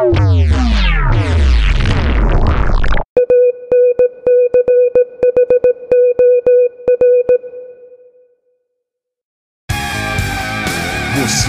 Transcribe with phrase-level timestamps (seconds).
[0.00, 0.08] Você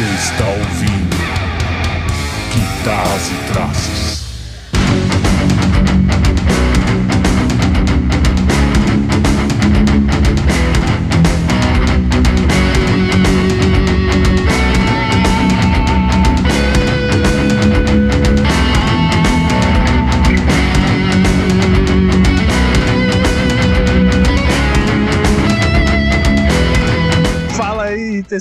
[0.01, 1.15] está ouvindo
[2.53, 4.30] Guitarras e Traços.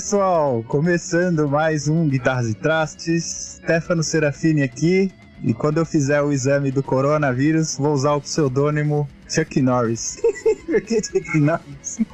[0.01, 0.65] Pessoal!
[0.67, 3.59] Começando mais um Guitarras e Trastes.
[3.63, 5.11] Stefano Serafini aqui.
[5.43, 10.19] E quando eu fizer o exame do coronavírus, vou usar o pseudônimo Chuck Norris.
[10.65, 11.99] Por que Chuck Norris?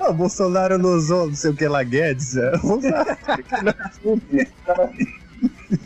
[0.00, 2.34] Ah, o Bolsonaro não usou não sei o que lá, Guedes.
[2.34, 5.21] Eu vou usar Chuck Norris.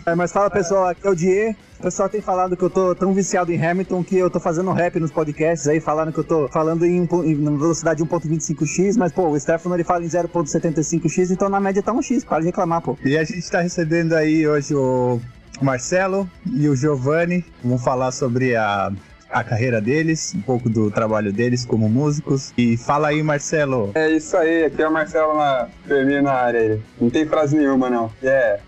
[0.09, 1.57] É, mas fala pessoal, aqui é o Die.
[1.81, 4.71] O pessoal tem falado que eu tô tão viciado em Hamilton que eu tô fazendo
[4.71, 9.27] rap nos podcasts aí, falando que eu tô falando em, em velocidade 1.25x, mas pô,
[9.27, 12.83] o Stefano ele fala em 0.75x, então na média tá um x, para de reclamar,
[12.83, 12.97] pô.
[13.05, 15.21] E a gente tá recebendo aí hoje o
[15.61, 17.45] Marcelo e o Giovanni.
[17.65, 18.93] Vamos falar sobre a,
[19.29, 22.55] a carreira deles, um pouco do trabalho deles como músicos.
[22.57, 23.91] E fala aí, Marcelo.
[23.97, 26.81] É isso aí, aqui é o Marcelo na firminha na área aí.
[27.01, 28.09] Não tem frase nenhuma, não.
[28.23, 28.61] É.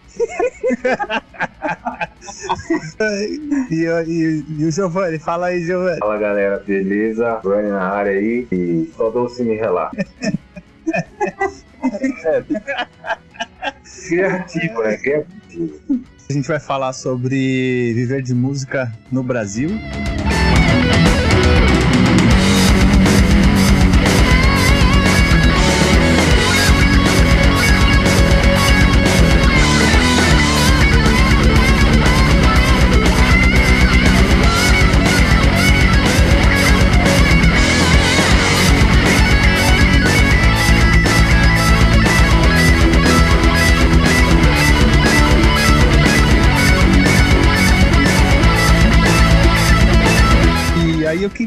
[3.71, 5.99] E, e- e o Giovanni, fala aí, Giovanni.
[5.99, 7.41] Fala galera, beleza?
[7.45, 9.91] Rani na área aí e só doce me relar.
[12.25, 12.43] É,
[14.09, 14.97] Criativo, né?
[14.97, 15.81] Criativo.
[16.29, 19.71] A gente vai falar sobre viver de música no Brasil.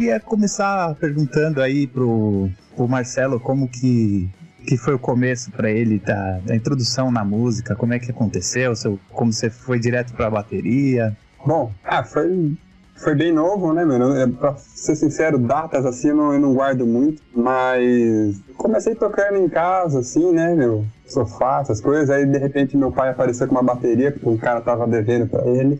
[0.01, 4.27] Queria começar perguntando aí pro, pro Marcelo como que,
[4.67, 8.75] que foi o começo pra ele, tá, da introdução na música, como é que aconteceu,
[8.75, 11.15] seu, como você foi direto pra bateria.
[11.45, 12.57] bom, ah, foi,
[12.95, 14.15] foi bem novo, né, meu?
[14.15, 19.37] É, Pra ser sincero, datas assim eu não, eu não guardo muito, mas comecei tocando
[19.37, 20.83] em casa, assim, né, meu?
[21.05, 22.09] Sofá, essas coisas.
[22.09, 25.45] Aí de repente meu pai apareceu com uma bateria, porque um cara tava devendo pra
[25.45, 25.79] ele.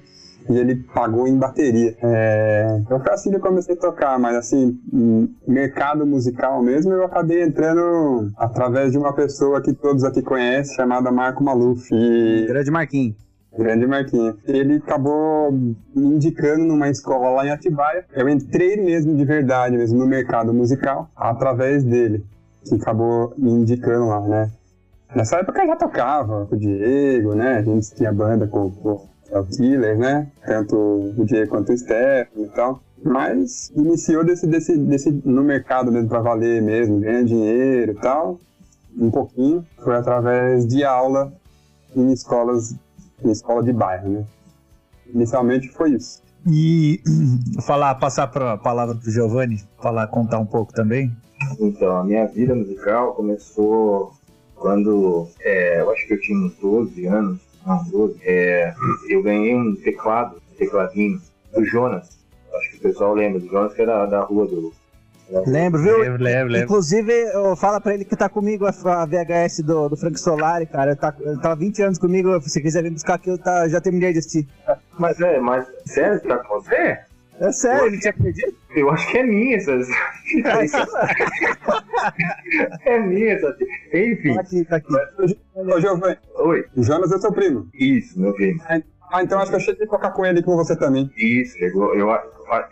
[0.50, 1.96] E ele pagou em bateria.
[2.02, 6.92] É, então foi assim que eu comecei a tocar, mas assim, em mercado musical mesmo,
[6.94, 11.90] eu acabei entrando através de uma pessoa que todos aqui conhecem, chamada Marco Maluf.
[11.94, 13.16] E Grande Marquinhos.
[13.58, 14.36] Grande Marquinhos.
[14.46, 18.06] Ele acabou me indicando numa escola lá em Atibaia.
[18.14, 22.26] Eu entrei mesmo de verdade, mesmo no mercado musical, através dele,
[22.64, 24.52] que acabou me indicando lá, né?
[25.14, 27.58] Nessa época eu já tocava com o Diego, né?
[27.58, 30.28] A gente tinha banda com, com o Killer, né?
[30.46, 32.82] Tanto o Diego quanto o Stefano e tal.
[33.04, 38.40] Mas iniciou desse, desse, desse, no mercado mesmo pra valer mesmo, ganhar dinheiro e tal.
[38.98, 39.66] Um pouquinho.
[39.84, 41.34] Foi através de aula
[41.96, 42.76] em escolas
[43.24, 44.26] em escola de bairro, né?
[45.14, 46.22] Inicialmente foi isso.
[46.48, 47.02] E
[47.62, 51.12] falar, passar pra palavra pro Giovanni, falar, contar um pouco também.
[51.60, 54.14] Então, a minha vida musical começou
[54.56, 58.74] quando é, eu acho que eu tinha uns 12 anos, não, 12, é,
[59.10, 61.22] eu ganhei um teclado, um tecladinho
[61.54, 62.18] do Jonas.
[62.54, 64.74] Acho que o pessoal lembra do Jonas, que era da rua do.
[65.48, 65.98] Lembro, viu?
[66.00, 66.66] Lembro, lembro, lembro.
[66.66, 70.92] Inclusive, eu- fala pra ele que tá comigo a VHS do, do Frank Solari, cara.
[70.92, 72.38] Ele tá, ele tá há 20 anos comigo.
[72.42, 74.46] Se você quiser vir buscar aqui, eu tá, já terminei de assistir.
[75.00, 77.00] Mas é, mas sério, tá com você?
[77.42, 78.54] É sério, ele te acredita?
[78.76, 79.88] Eu acho que é minha essas.
[82.86, 83.58] é minha essa.
[83.92, 84.36] Enfim.
[84.36, 84.94] Tá aqui, tá aqui.
[85.56, 86.66] Ô, Giovanni, Oi.
[86.76, 87.68] o Jonas é seu primo.
[87.74, 88.62] Isso, meu primo.
[89.12, 91.12] Ah, então acho que eu cheguei a tocar com ele com você também.
[91.18, 91.96] Isso, chegou.
[91.96, 92.12] Eu,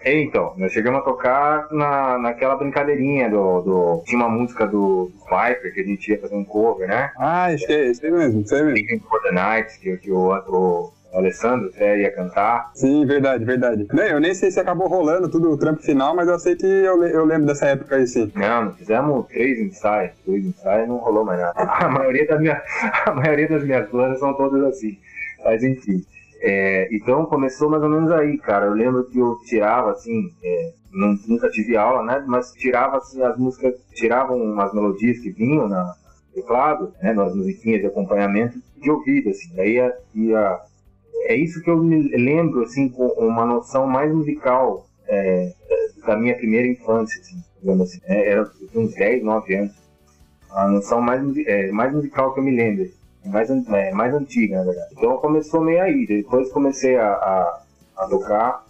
[0.03, 4.03] é, então, nós chegamos a tocar na, naquela brincadeirinha do, do.
[4.05, 7.11] Tinha uma música do Viper que a gente ia fazer um cover, né?
[7.17, 8.75] Ah, que é esse aí mesmo, isso aí mesmo.
[8.75, 12.71] Thinking for the Nights, que, que o, o Alessandro até ia cantar.
[12.73, 13.87] Sim, verdade, verdade.
[13.91, 16.65] Nem, eu nem sei se acabou rolando tudo o trampo final, mas eu sei que
[16.65, 18.31] eu, eu lembro dessa época aí, sim.
[18.35, 21.59] Não, fizemos três ensaios, dois ensaios não rolou mais nada.
[21.79, 22.61] A maioria, da minha,
[23.05, 24.97] a maioria das minhas bandas são todas assim.
[25.43, 26.03] Mas enfim.
[26.41, 28.67] É, então começou mais ou menos aí, cara.
[28.67, 32.23] Eu lembro que eu tirava assim, é, nunca tive aula, né?
[32.27, 37.13] Mas tirava assim, as músicas, tiravam umas melodias que vinham na no teclado, né?
[37.13, 39.53] Nas musiquinhas de acompanhamento de ouvido, assim.
[39.55, 40.59] Daí ia, ia
[41.29, 45.53] é isso que eu me lembro, assim, com uma noção mais musical é,
[46.03, 48.01] da minha primeira infância, assim, digamos assim.
[48.05, 49.75] É, era uns 10, 9 anos.
[50.49, 52.89] A noção mais, é, mais musical que eu me lembro.
[53.25, 54.89] Mais, é, mais antiga, na verdade.
[54.97, 56.07] Então começou meio aí.
[56.07, 57.63] Depois comecei a, a,
[57.97, 58.65] a tocar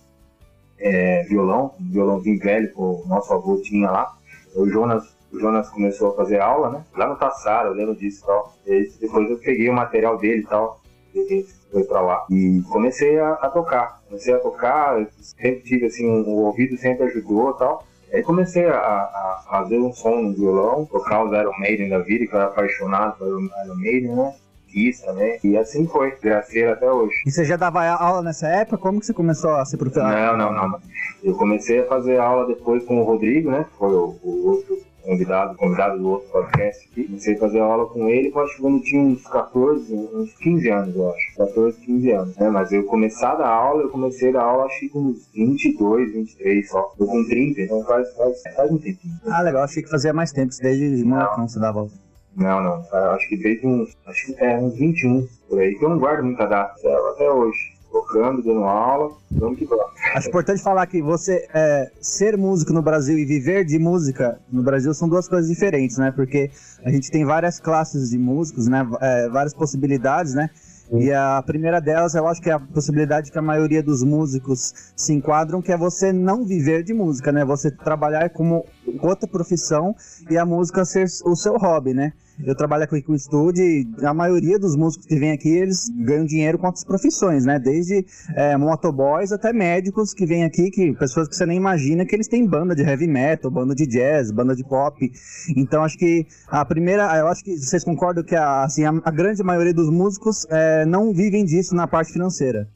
[0.78, 4.14] é, violão, um violãozinho velho que o nosso avô tinha lá.
[4.54, 6.84] O Jonas, o Jonas começou a fazer aula, né?
[6.98, 8.54] Lá no Tassara, eu lembro disso e tal.
[9.00, 10.82] Depois eu peguei o material dele e tal.
[11.14, 12.26] E foi pra lá.
[12.30, 14.02] E comecei a, a tocar.
[14.08, 17.86] Comecei a tocar, sempre tive assim, um, o ouvido sempre ajudou tal.
[18.12, 22.26] Aí comecei a, a, fazer um som no violão, tocar os Iron Maiden da vida,
[22.26, 24.34] que eu era apaixonado pelo Iron Maiden, né?
[24.68, 25.40] Kiss também.
[25.44, 27.14] E assim foi, graceiro até hoje.
[27.26, 28.78] E você já dava aula nessa época?
[28.78, 30.04] Como que você começou a ser professor?
[30.04, 30.80] Não, não, não.
[31.24, 33.66] Eu comecei a fazer aula depois com o Rodrigo, né?
[33.78, 37.06] Foi o, o outro convidado, convidado do outro podcast aqui.
[37.06, 40.70] Comecei a fazer aula com ele, eu acho que quando tinha uns 14, uns 15
[40.70, 41.36] anos, eu acho.
[41.38, 42.50] 14, 15 anos, né?
[42.50, 45.30] Mas eu começar a dar aula, eu comecei a dar aula acho que com uns
[45.34, 46.94] 22, 23 só.
[47.00, 49.14] Eu com 30, então faz, faz, faz um tempinho.
[49.26, 49.64] Ah, legal.
[49.64, 51.92] Achei que fazia mais tempo, desde molecão você dava aula.
[52.36, 52.86] Não, não.
[53.14, 56.24] Acho que desde uns, acho que é, uns 21 por aí, que eu não guardo
[56.24, 56.76] muita data
[57.12, 59.86] até hoje tocando, dando aula, vamos que vamos.
[60.16, 64.64] Acho importante falar que você é, ser músico no Brasil e viver de música no
[64.64, 66.12] Brasil são duas coisas diferentes, né?
[66.12, 66.52] Porque
[66.84, 68.88] a gente tem várias classes de músicos, né?
[69.02, 70.50] É, várias possibilidades, né?
[70.92, 74.92] E a primeira delas, eu acho que é a possibilidade que a maioria dos músicos
[74.96, 77.46] se enquadram, que é você não viver de música, né?
[77.46, 78.66] Você trabalhar como
[79.00, 79.96] outra profissão
[80.30, 82.14] e a música ser o seu hobby, né?
[82.44, 85.90] Eu trabalho aqui com o estúdio e a maioria dos músicos que vêm aqui, eles
[85.90, 87.60] ganham dinheiro com outras profissões, né?
[87.60, 92.16] Desde é, motoboys até médicos que vêm aqui, que pessoas que você nem imagina que
[92.16, 95.12] eles têm banda de heavy metal, banda de jazz, banda de pop.
[95.56, 99.12] Então acho que a primeira, eu acho que vocês concordam que a, assim, a, a
[99.12, 102.70] grande maioria dos músicos é, não vivem disso na parte financeira.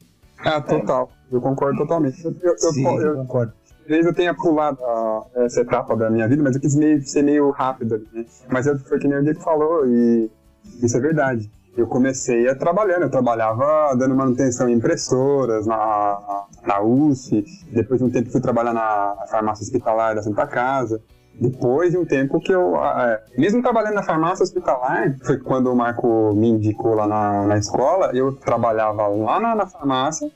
[0.44, 1.10] É, total.
[1.32, 2.22] Eu concordo totalmente.
[2.22, 3.52] Eu, eu, eu, eu concordo
[3.86, 7.22] talvez eu tenha pulado a, essa etapa da minha vida, mas eu quis meio, ser
[7.22, 8.24] meio rápido ali, né?
[8.50, 10.30] Mas eu, foi que nem o Diego falou, e
[10.82, 11.50] isso é verdade.
[11.76, 18.06] Eu comecei a trabalhando, eu trabalhava dando manutenção em impressoras, na, na USP, depois de
[18.06, 21.00] um tempo fui trabalhar na farmácia hospitalar da Santa Casa,
[21.40, 25.74] depois de um tempo que eu, é, mesmo trabalhando na farmácia hospitalar, foi quando o
[25.74, 30.30] Marco me indicou lá na, na escola, eu trabalhava lá na, na farmácia,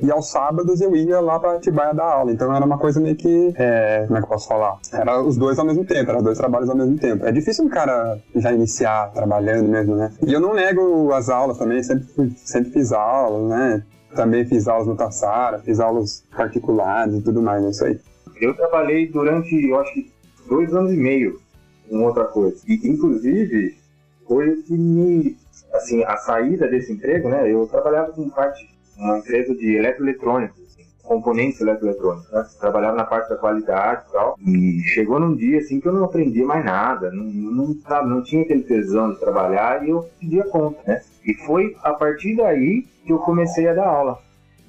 [0.00, 2.32] e aos sábados eu ia lá pra Atibaia dar aula.
[2.32, 3.52] Então era uma coisa meio que.
[3.56, 4.78] É, como é que eu posso falar?
[4.92, 7.26] Era os dois ao mesmo tempo, eram dois trabalhos ao mesmo tempo.
[7.26, 10.12] É difícil um cara já iniciar trabalhando mesmo, né?
[10.26, 12.06] E eu não nego as aulas também, sempre,
[12.36, 13.82] sempre fiz aulas, né?
[14.14, 18.00] Também fiz aulas no Tassara, fiz aulas particulares e tudo mais, é isso aí.
[18.40, 20.12] Eu trabalhei durante, eu acho que,
[20.48, 21.40] dois anos e meio
[21.88, 22.56] com outra coisa.
[22.66, 23.76] E, inclusive,
[24.24, 25.36] coisa que me.
[25.72, 27.52] Assim, a saída desse emprego, né?
[27.52, 32.44] Eu trabalhava com parte uma empresa de eletroeletrônicos, assim, componentes eletroeletrônicos, né?
[32.60, 34.38] Trabalhava na parte da qualidade e tal.
[34.44, 38.22] E chegou num dia assim que eu não aprendia mais nada, não, não, sabe, não
[38.22, 41.02] tinha aquele tesão de trabalhar e eu pedia conta, né?
[41.24, 44.18] E foi a partir daí que eu comecei a dar aula.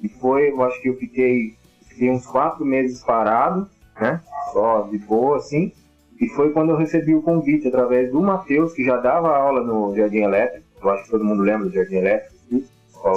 [0.02, 1.56] E foi, eu acho que eu fiquei,
[1.88, 3.68] fiquei uns quatro meses parado,
[4.00, 4.20] né?
[4.52, 5.72] Só de boa, assim.
[6.20, 9.94] E foi quando eu recebi o convite através do Matheus, que já dava aula no
[9.96, 10.66] Jardim Elétrico.
[10.82, 12.34] Eu acho que todo mundo lembra do Jardim Elétrico.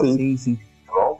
[0.02, 0.38] Sim, sim.
[0.38, 0.73] sim.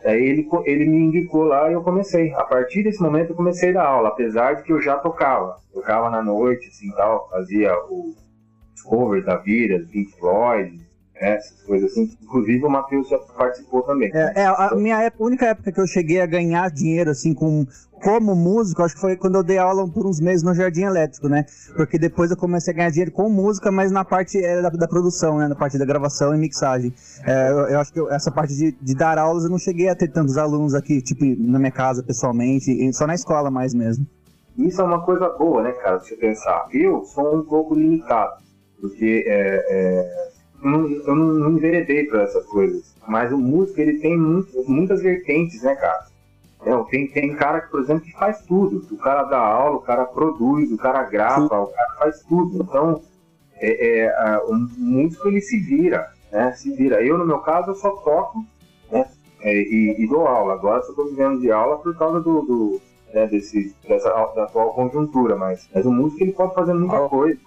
[0.04, 2.34] Ele, ele me indicou lá e eu comecei.
[2.34, 5.58] A partir desse momento eu comecei a dar aula, apesar de que eu já tocava.
[5.74, 8.14] Tocava na noite, assim, tal, fazia o
[8.84, 10.83] cover da vida, Pink Floyd,
[11.14, 12.18] né, essas coisas assim.
[12.22, 14.12] Inclusive o Matheus já participou também.
[14.14, 17.66] É, é a minha época, única época que eu cheguei a ganhar dinheiro, assim, com,
[17.92, 21.30] como músico, acho que foi quando eu dei aula por uns meses no Jardim Elétrico,
[21.30, 21.46] né?
[21.76, 24.88] Porque depois eu comecei a ganhar dinheiro com música, mas na parte é, da, da,
[24.88, 25.48] produção, né?
[25.48, 26.94] Na parte da gravação e mixagem.
[27.26, 29.90] É, eu, eu, acho que eu, essa parte de, de, dar aulas eu não cheguei
[29.90, 34.06] a ter tantos alunos aqui, tipo, na minha casa pessoalmente, só na escola mais mesmo.
[34.58, 36.68] Isso é uma coisa boa, né, cara, se você pensar.
[36.72, 38.34] Eu sou um pouco limitado,
[38.80, 40.33] porque é, é
[40.64, 42.94] eu não, não enveredei para essas coisas.
[43.08, 46.08] Mas o músico, ele tem muito, muitas vertentes, né, cara?
[46.66, 48.86] É, tem, tem cara que, por exemplo, que faz tudo.
[48.90, 51.56] O cara dá aula, o cara produz, o cara grava, Sim.
[51.56, 52.64] o cara faz tudo.
[52.64, 53.02] Então,
[53.58, 56.54] é, é, o músico, ele se vira, né?
[56.54, 57.04] Se vira.
[57.04, 58.46] Eu, no meu caso, eu só toco
[58.92, 59.06] né?
[59.42, 60.54] É, e, e, dou aula.
[60.54, 62.82] Agora, eu estou vivendo de aula por causa do, do
[63.14, 67.10] né, desse, dessa da atual conjuntura, mas, mas o músico ele pode fazer muita oh.
[67.10, 67.38] coisa.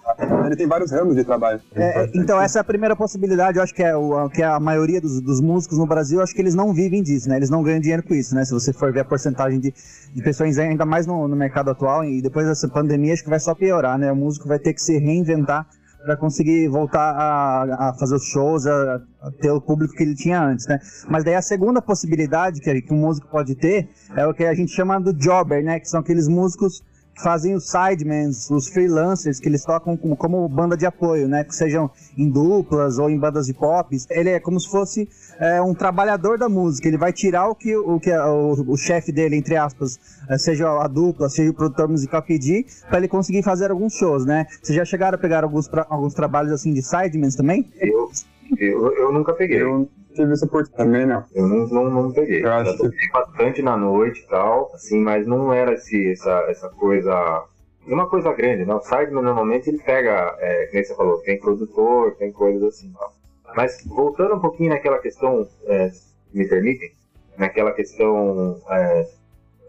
[0.45, 1.61] Ele tem vários ramos de trabalho.
[1.75, 4.59] É, então, essa é a primeira possibilidade, eu acho que é o, que é a
[4.59, 7.35] maioria dos, dos músicos no Brasil, acho que eles não vivem disso, né?
[7.35, 8.45] Eles não ganham dinheiro com isso, né?
[8.45, 9.73] Se você for ver a porcentagem de,
[10.13, 13.39] de pessoas, ainda mais no, no mercado atual, e depois dessa pandemia, acho que vai
[13.39, 14.11] só piorar, né?
[14.11, 15.67] O músico vai ter que se reinventar
[16.03, 20.15] para conseguir voltar a, a, fazer os shows, a, a, ter o público que ele
[20.15, 20.79] tinha antes, né?
[21.09, 24.53] Mas daí a segunda possibilidade que, que um músico pode ter é o que a
[24.53, 25.79] gente chama do jobber, né?
[25.79, 26.83] Que são aqueles músicos
[27.21, 31.43] fazem os sidemans, os freelancers, que eles tocam como, como, banda de apoio, né?
[31.43, 33.95] Que sejam em duplas ou em bandas de pop.
[34.09, 35.07] Ele é como se fosse
[35.39, 36.87] é, um trabalhador da música.
[36.87, 40.67] Ele vai tirar o que o, que o, o chefe dele, entre aspas, é, seja
[40.69, 44.45] a dupla, seja o produtor musical pedir, para ele conseguir fazer alguns shows, né?
[44.61, 47.71] Vocês já chegaram a pegar alguns, pra, alguns trabalhos assim de sidemans também?
[47.79, 48.09] Eu,
[48.57, 49.61] eu, eu nunca peguei.
[49.61, 51.23] Eu tive essa oportunidade também, não.
[51.33, 52.43] Eu não, não, não peguei.
[52.43, 53.11] Eu acho que...
[53.11, 57.45] bastante na noite e tal, assim, mas não era esse, essa, essa coisa.
[57.87, 58.73] Uma coisa grande, né?
[58.73, 63.13] O Sideman normalmente ele pega, é, como você falou, tem produtor, tem coisas assim tal.
[63.55, 65.89] Mas voltando um pouquinho naquela questão, é,
[66.33, 66.91] me permitem,
[67.37, 69.07] naquela questão é,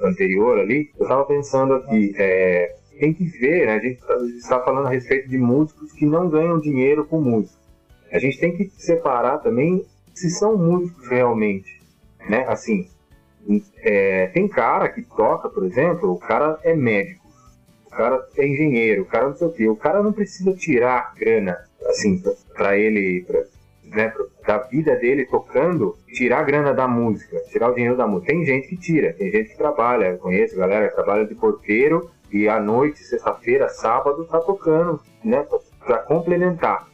[0.02, 3.76] anterior ali, eu estava pensando aqui, é, tem que ver, né?
[3.76, 4.00] A gente
[4.36, 7.58] está falando a respeito de músicos que não ganham dinheiro com música.
[8.10, 9.86] A gente tem que separar também
[10.18, 11.80] se são músicos realmente,
[12.28, 12.44] né?
[12.48, 12.88] Assim,
[13.78, 17.26] é, tem cara que toca, por exemplo, o cara é médico,
[17.86, 21.14] o cara é engenheiro, o cara não sei o quê, o cara não precisa tirar
[21.14, 21.56] grana,
[21.86, 22.22] assim,
[22.54, 23.42] para ele, pra,
[23.84, 28.06] né, pra, da vida dele tocando, tirar a grana da música, tirar o dinheiro da
[28.06, 28.32] música.
[28.32, 32.10] Tem gente que tira, tem gente que trabalha, eu conheço galera que trabalha de porteiro
[32.30, 35.46] e à noite, sexta-feira, sábado, tá tocando, né,
[35.86, 36.88] para complementar.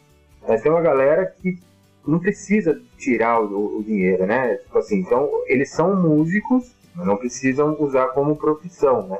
[0.47, 1.59] Mas tem uma galera que
[2.07, 4.55] não precisa tirar o, o, dinheiro, né?
[4.55, 9.19] Tipo assim, então eles são músicos, mas não precisam usar como profissão, né?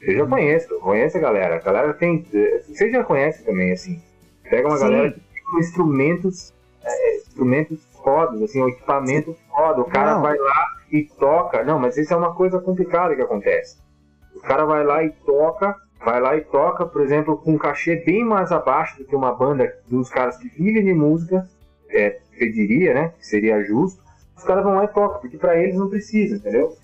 [0.00, 1.56] Eu já conheço, conheço a galera.
[1.56, 2.24] A galera tem.
[2.68, 4.00] Você já conhece também, assim.
[4.48, 4.84] Pega uma Sim.
[4.84, 6.52] galera que tem instrumentos,
[6.84, 9.80] é, instrumentos fodas, assim, um equipamento foda.
[9.80, 10.22] O cara não.
[10.22, 11.64] vai lá e toca.
[11.64, 13.78] Não, mas isso é uma coisa complicada que acontece.
[14.34, 17.96] O cara vai lá e toca, vai lá e toca, por exemplo, com um cachê
[17.96, 21.48] bem mais abaixo do que uma banda dos caras que vivem de música
[21.90, 23.12] é, pediria, né?
[23.18, 24.02] Que seria justo,
[24.36, 26.76] os caras vão lá e tocam, porque para eles não precisa, entendeu?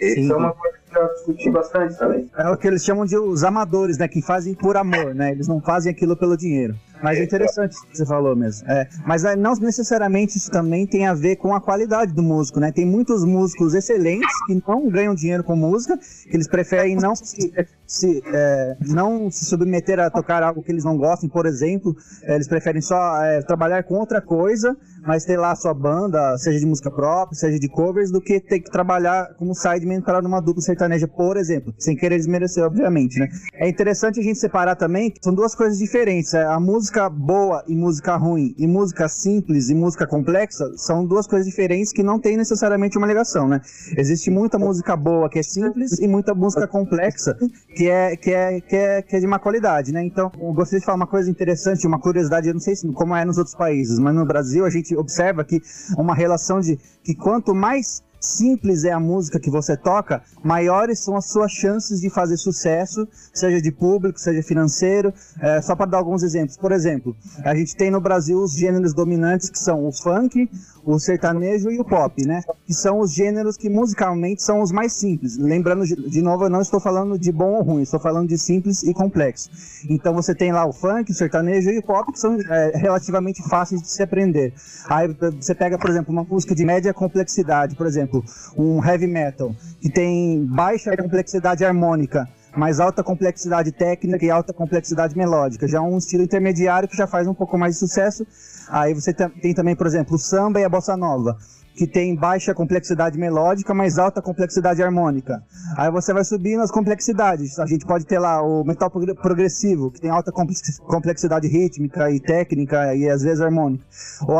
[0.00, 2.30] Isso é uma coisa que já discuti bastante também.
[2.36, 4.06] É o que eles chamam de os amadores, né?
[4.06, 5.32] Que fazem por amor, né?
[5.32, 6.76] Eles não fazem aquilo pelo dinheiro.
[7.02, 8.68] Mas é interessante o que você falou mesmo.
[8.70, 12.60] É, mas é, não necessariamente isso também tem a ver com a qualidade do músico,
[12.60, 12.72] né?
[12.72, 17.52] Tem muitos músicos excelentes que não ganham dinheiro com música, que eles preferem não se,
[17.88, 21.96] se é, não se submeter a tocar algo que eles não gostem, por exemplo.
[22.22, 24.76] É, eles preferem só é, trabalhar com outra coisa,
[25.06, 28.38] mas ter lá a sua banda, seja de música própria, seja de covers, do que
[28.38, 31.74] ter que trabalhar como sideman para uma dupla sertaneja, por exemplo.
[31.78, 33.28] Sem querer desmerecer, obviamente, né?
[33.54, 36.34] É interessante a gente separar também que são duas coisas diferentes.
[36.34, 41.06] É, a música música boa e música ruim, e música simples e música complexa, são
[41.06, 43.60] duas coisas diferentes que não tem necessariamente uma ligação, né?
[43.96, 47.36] Existe muita música boa que é simples e muita música complexa
[47.78, 50.02] que é, que é, que é, que é de má qualidade, né?
[50.02, 53.14] Então, eu gostaria de falar uma coisa interessante, uma curiosidade, eu não sei se, como
[53.14, 55.62] é nos outros países, mas no Brasil a gente observa que
[55.96, 61.16] uma relação de que quanto mais simples é a música que você toca, maiores são
[61.16, 65.12] as suas chances de fazer sucesso, seja de público, seja financeiro.
[65.40, 66.56] É, só para dar alguns exemplos.
[66.56, 70.48] Por exemplo, a gente tem no Brasil os gêneros dominantes que são o funk,
[70.84, 72.42] o sertanejo e o pop, né?
[72.66, 75.36] Que são os gêneros que musicalmente são os mais simples.
[75.36, 78.82] Lembrando, de novo, eu não estou falando de bom ou ruim, estou falando de simples
[78.82, 79.50] e complexo.
[79.88, 83.46] Então você tem lá o funk, o sertanejo e o pop, que são é, relativamente
[83.46, 84.54] fáceis de se aprender.
[84.88, 85.08] Aí
[85.38, 88.24] você pega, por exemplo, uma música de média complexidade, por exemplo, exemplo,
[88.56, 95.16] um heavy metal, que tem baixa complexidade harmônica, mais alta complexidade técnica e alta complexidade
[95.16, 95.68] melódica.
[95.68, 98.26] Já um estilo intermediário que já faz um pouco mais de sucesso.
[98.68, 101.36] Aí você tem também, por exemplo, o samba e a bossa nova
[101.78, 105.40] que tem baixa complexidade melódica, mas alta complexidade harmônica.
[105.76, 107.56] Aí você vai subindo as complexidades.
[107.60, 112.96] A gente pode ter lá o metal progressivo, que tem alta complexidade rítmica e técnica
[112.96, 113.84] e às vezes harmônica.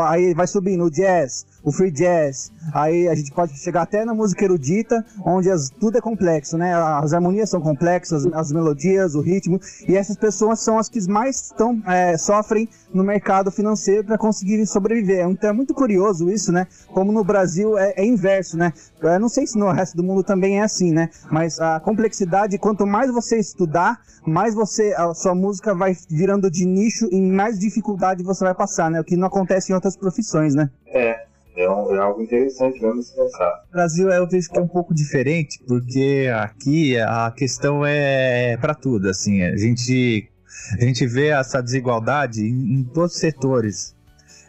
[0.09, 2.51] Aí vai subindo o jazz, o free jazz.
[2.73, 6.73] Aí a gente pode chegar até na música erudita, onde as, tudo é complexo, né?
[6.73, 9.59] As harmonias são complexas, as melodias, o ritmo.
[9.87, 14.65] E essas pessoas são as que mais tão, é, sofrem no mercado financeiro para conseguirem
[14.65, 15.27] sobreviver.
[15.27, 16.67] Então é muito curioso isso, né?
[16.87, 18.73] Como no Brasil é, é inverso, né?
[19.01, 21.09] Eu não sei se no resto do mundo também é assim, né?
[21.31, 26.65] Mas a complexidade, quanto mais você estudar, mais você a sua música vai virando de
[26.65, 28.99] nicho e mais dificuldade você vai passar, né?
[28.99, 30.69] O que não acontece em outras profissões, né?
[30.87, 31.28] É,
[31.59, 33.63] é, um, é, algo interessante mesmo se pensar.
[33.69, 38.73] O Brasil eu vejo que é um pouco diferente, porque aqui a questão é para
[38.73, 40.29] tudo, assim, a gente
[40.79, 43.95] a gente vê essa desigualdade em, em todos os setores.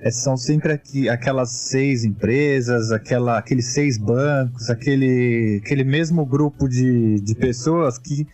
[0.00, 6.68] É, são sempre aqui, aquelas seis empresas, aquela, aqueles seis bancos, aquele, aquele mesmo grupo
[6.68, 8.26] de, de pessoas que,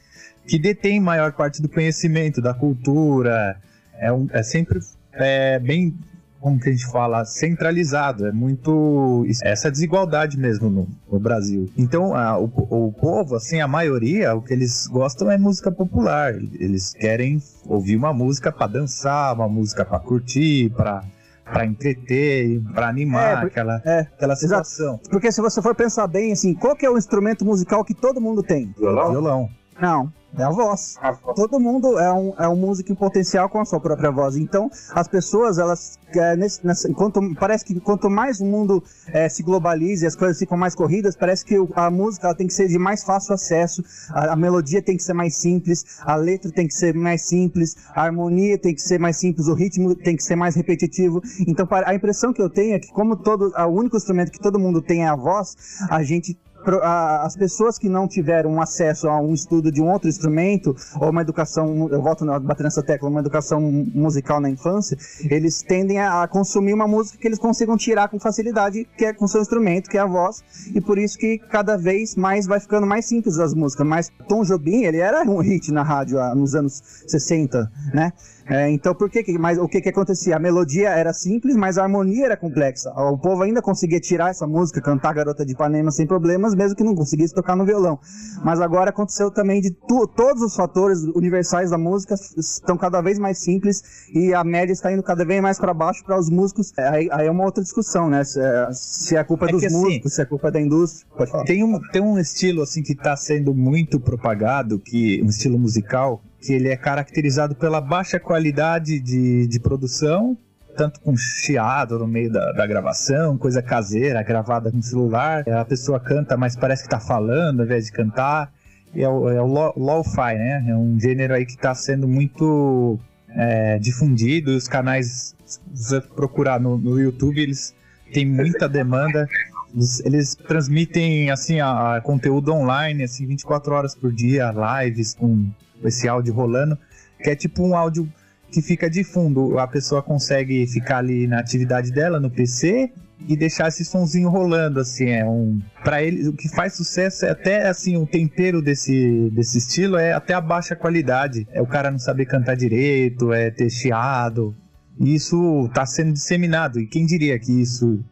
[0.47, 3.61] que detém maior parte do conhecimento, da cultura,
[3.95, 4.79] é, um, é sempre
[5.13, 5.97] é, bem
[6.41, 8.27] como que a gente fala, centralizado.
[8.27, 9.25] É muito.
[9.43, 11.69] Essa desigualdade mesmo no, no Brasil.
[11.77, 16.35] Então, a, o, o povo, assim, a maioria, o que eles gostam é música popular.
[16.35, 21.03] Eles querem ouvir uma música para dançar, uma música para curtir, para
[21.45, 24.99] para entreter, para animar É, aquela, É, aquela situação.
[25.09, 28.21] porque se você for pensar bem, assim, qual que é o instrumento musical que todo
[28.21, 28.75] mundo tem?
[28.77, 29.11] Violão?
[29.13, 29.49] Violão.
[29.81, 30.97] Não, é a voz.
[31.03, 34.37] Ah, Todo mundo é um, é um músico em potencial com a sua própria voz.
[34.37, 35.99] Então, as pessoas, elas.
[36.15, 40.17] é, nesse, nessa, enquanto, parece que quanto mais o mundo é, se globaliza e as
[40.17, 43.05] coisas ficam mais corridas, parece que o- a música ela tem que ser de mais
[43.05, 46.95] fácil acesso, a, a melodia tem que ser mais simples, a letra tem que ser
[46.95, 50.55] mais simples, a harmonia tem que ser mais simples, o ritmo tem que ser mais
[50.55, 51.21] repetitivo.
[51.47, 54.59] Então, a impressão que eu tenho é que, como todo, o único instrumento que todo
[54.59, 55.55] mundo tem é a voz,
[55.91, 60.09] a gente a- as pessoas que não tiveram acesso a um estudo de um outro
[60.09, 64.97] instrumento ou uma educação, eu volto a bater nessa tecla, uma educação musical na infância,
[65.31, 69.27] eles tendem a, consumir uma música que eles consigam tirar com facilidade, que é com
[69.27, 70.43] seu instrumento, que é a voz,
[70.75, 73.87] e por isso que cada vez mais vai ficando mais simples as músicas.
[73.87, 78.13] Mas Tom Jobim, ele era um hit na rádio ah, nos anos 60, né?
[78.49, 80.37] É, então, por que, que- mas o que que acontecia?
[80.37, 82.91] A melodia era simples, mas a harmonia era complexa.
[82.93, 86.85] O povo ainda conseguia tirar essa música, cantar Garota de Ipanema sem problemas, mesmo que
[86.85, 87.99] não conseguisse tocar no violão.
[88.45, 93.19] Mas agora aconteceu também de tu- todos os fatores universais da música estão cada vez
[93.19, 93.83] mais simples
[94.15, 96.73] e a média está indo cada vez mais para baixo para os músicos.
[96.79, 98.23] É, Aí, aí é uma outra discussão, né?
[98.25, 101.07] Se é, se é culpa É dos que assim, músicos, se é culpa da indústria.
[101.45, 106.23] Tem um, tem um estilo assim que está sendo muito propagado, que um estilo musical,
[106.41, 110.37] que ele é caracterizado pela baixa qualidade de, de produção,
[110.77, 115.49] tanto com chiado no meio da, da gravação, coisa caseira, gravada com celular.
[115.49, 118.53] A pessoa canta, mas parece que está falando ao invés de cantar.
[118.95, 120.65] É o, é o lo- lo-fi, né?
[120.69, 122.99] É um gênero aí que está sendo muito
[123.31, 127.75] é, difundido os canais, se você procurar no, no YouTube, eles
[128.13, 129.27] têm muita demanda.
[129.75, 135.47] Eles, eles transmitem assim a, a conteúdo online, assim, 24 horas por dia, lives com
[135.85, 136.79] esse áudio rolando,
[137.23, 138.11] que é tipo um áudio
[138.51, 139.59] que fica de fundo.
[139.59, 142.93] A pessoa consegue ficar ali na atividade dela no PC
[143.29, 147.31] e deixar esse sonzinho rolando, assim, é um para ele o que faz sucesso é
[147.31, 151.47] até assim o tempero desse desse estilo é até a baixa qualidade.
[151.53, 154.55] É o cara não saber cantar direito, é ter chiado.
[154.99, 156.81] E Isso tá sendo disseminado.
[156.81, 158.03] E quem diria que isso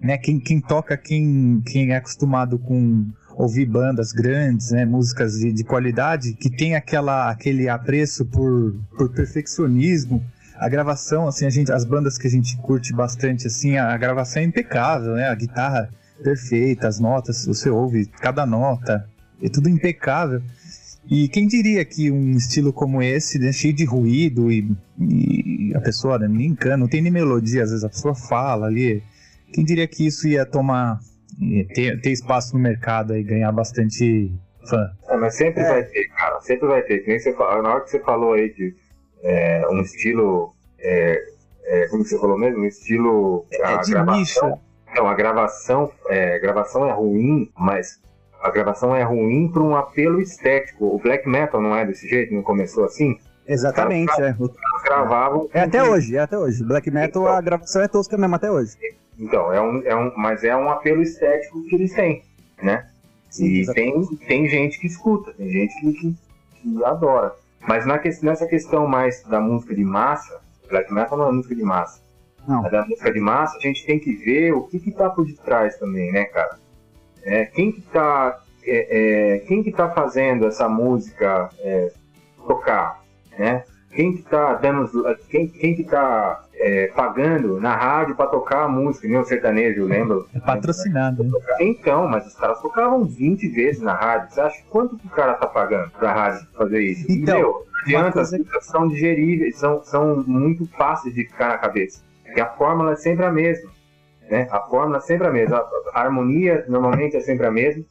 [0.00, 5.52] né, quem, quem toca, quem, quem é acostumado com ouvir bandas grandes, né, músicas de,
[5.52, 10.24] de qualidade, que tem aquela, aquele apreço por, por perfeccionismo,
[10.58, 13.96] a gravação, assim, a gente, as bandas que a gente curte bastante, assim, a, a
[13.98, 15.90] gravação é impecável, né, a guitarra
[16.22, 19.06] perfeita, as notas, você ouve cada nota,
[19.42, 20.42] é tudo impecável.
[21.08, 25.80] E quem diria que um estilo como esse, né, cheio de ruído e, e a
[25.80, 29.02] pessoa né, nem canta, não tem nem melodia, às vezes a pessoa fala ali,
[29.52, 30.98] quem diria que isso ia tomar,
[31.74, 34.32] ter, ter espaço no mercado e ganhar bastante
[34.68, 34.90] fã?
[35.08, 35.68] É, mas sempre É.
[35.68, 36.40] vai ter, cara.
[36.40, 36.98] Sempre vai ter.
[37.00, 38.74] Que nem você na hora que você falou aí de
[39.22, 40.52] é, um estilo.
[40.78, 41.22] É,
[41.64, 42.60] é, como você falou mesmo?
[42.60, 43.46] Um estilo.
[43.52, 44.60] É a de gravação-.
[44.94, 48.00] Não, a gravação, é, gravação é ruim, mas
[48.40, 50.86] a gravação é ruim para um apelo estético.
[50.86, 53.18] O black metal não é desse jeito, não começou assim?
[53.46, 54.34] Exatamente, é.
[54.38, 55.48] Eles gravavam.
[55.52, 56.64] É até hoje, é até hoje.
[56.64, 58.72] Black Metal, a gravação é tosca mesmo até hoje.
[59.18, 62.22] Então, é um, é um, mas é um apelo estético que eles têm,
[62.62, 62.88] né?
[63.30, 64.16] Sim, E exatamente.
[64.16, 66.16] tem, tem gente que escuta, tem gente que, que,
[66.62, 67.34] que adora.
[67.66, 71.54] Mas na, que- nessa questão mais da música de massa, black metal não é música
[71.54, 72.00] de massa.
[72.46, 72.62] Não.
[72.62, 75.26] Mas da música de massa, a gente tem que ver o que que tá por
[75.26, 76.58] detrás também, né, cara?
[77.24, 81.90] É, quem que tá, é, é, quem que tá fazendo essa música é,
[82.46, 83.02] tocar,
[83.36, 83.64] né?
[83.96, 84.88] Quem que tá dando,
[85.30, 89.84] quem, quem que tá é, pagando na rádio para tocar a música, nem o sertanejo,
[89.86, 90.18] lembra?
[90.34, 91.30] É patrocinado, né?
[91.60, 94.34] Então, mas os caras tocavam 20 vezes na rádio.
[94.34, 97.10] Você acha quanto que o cara tá pagando pra rádio fazer isso?
[97.10, 101.58] E, Então, meu, não adianta, coisa- são digeríveis, são, são muito fáceis de ficar na
[101.58, 102.02] cabeça.
[102.36, 103.70] E a fórmula é sempre a mesma.
[104.30, 104.46] Né?
[104.50, 105.56] A fórmula é sempre a mesma.
[105.56, 107.82] A, a harmonia normalmente é sempre a mesma.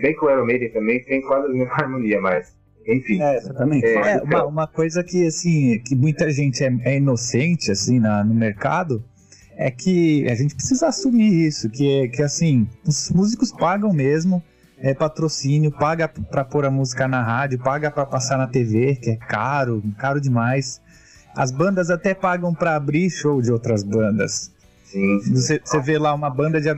[0.00, 2.54] Bem que o Iron Maiden também tem quase a mesma harmonia, mas
[2.86, 3.20] enfim.
[3.20, 3.86] É, exatamente.
[3.86, 8.34] É, uma, uma coisa que, assim, que muita gente é, é inocente, assim, na, no
[8.34, 9.02] mercado,
[9.56, 14.42] é que a gente precisa assumir isso, que, é- que assim, os músicos pagam mesmo,
[14.78, 19.10] é patrocínio, paga pra pôr a música na rádio, paga pra passar na TV, que
[19.10, 20.80] é caro, caro demais.
[21.36, 24.52] As bandas até pagam pra abrir show de outras bandas.
[24.84, 25.18] Sim.
[25.32, 26.68] Você, você vê lá uma banda de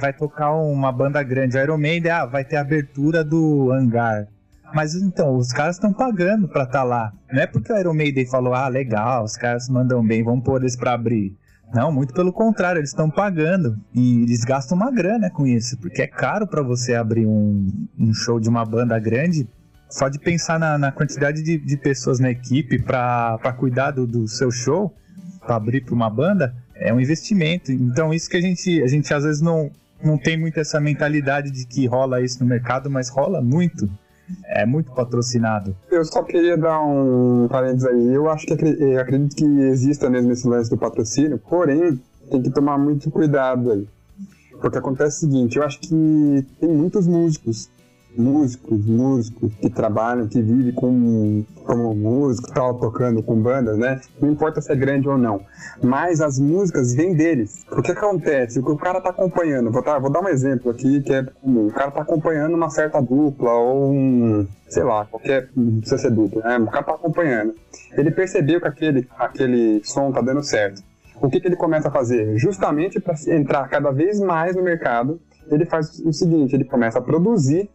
[0.00, 4.28] vai tocar uma banda grande, Iron Maiden, ah, vai ter abertura do hangar.
[4.74, 7.12] Mas então, os caras estão pagando pra estar tá lá.
[7.32, 10.60] Não é porque o Iron Maiden falou, ah, legal, os caras mandam bem, vamos pôr
[10.60, 11.32] eles pra abrir.
[11.72, 16.02] Não, muito pelo contrário, eles estão pagando e eles gastam uma grana com isso, porque
[16.02, 19.48] é caro para você abrir um, um, show de uma banda grande.
[19.88, 24.26] Só de pensar na, na quantidade de, de, pessoas na equipe para cuidar do, do
[24.26, 24.92] seu show,
[25.40, 27.70] para abrir para uma banda, é um investimento.
[27.70, 29.70] Então, isso que a gente, a gente às vezes não,
[30.02, 33.88] não tem muito essa mentalidade de que rola isso no mercado, mas rola muito.
[34.46, 35.76] É muito patrocinado.
[35.90, 38.14] Eu só queria dar um parênteses aí.
[38.14, 38.52] Eu acho que
[38.96, 43.88] acredito que exista mesmo esse lance do patrocínio, porém, tem que tomar muito cuidado aí.
[44.60, 47.68] Porque acontece o seguinte, eu acho que tem muitos músicos
[48.16, 54.00] músicos, músicos que trabalham, que vivem como, como músico, tal, tocando com bandas, né?
[54.20, 55.40] Não importa se é grande ou não.
[55.82, 57.64] Mas as músicas vêm deles.
[57.70, 58.58] O que acontece?
[58.58, 61.22] O que o cara tá acompanhando, vou, tá, vou dar um exemplo aqui que é
[61.22, 61.66] comum.
[61.66, 66.10] O cara tá acompanhando uma certa dupla ou um, sei lá, qualquer, não precisa ser
[66.10, 66.58] dupla, né?
[66.58, 67.54] O cara tá acompanhando.
[67.96, 70.82] Ele percebeu que aquele, aquele som tá dando certo.
[71.20, 72.36] O que, que ele começa a fazer?
[72.36, 77.02] Justamente para entrar cada vez mais no mercado, ele faz o seguinte: ele começa a
[77.02, 77.70] produzir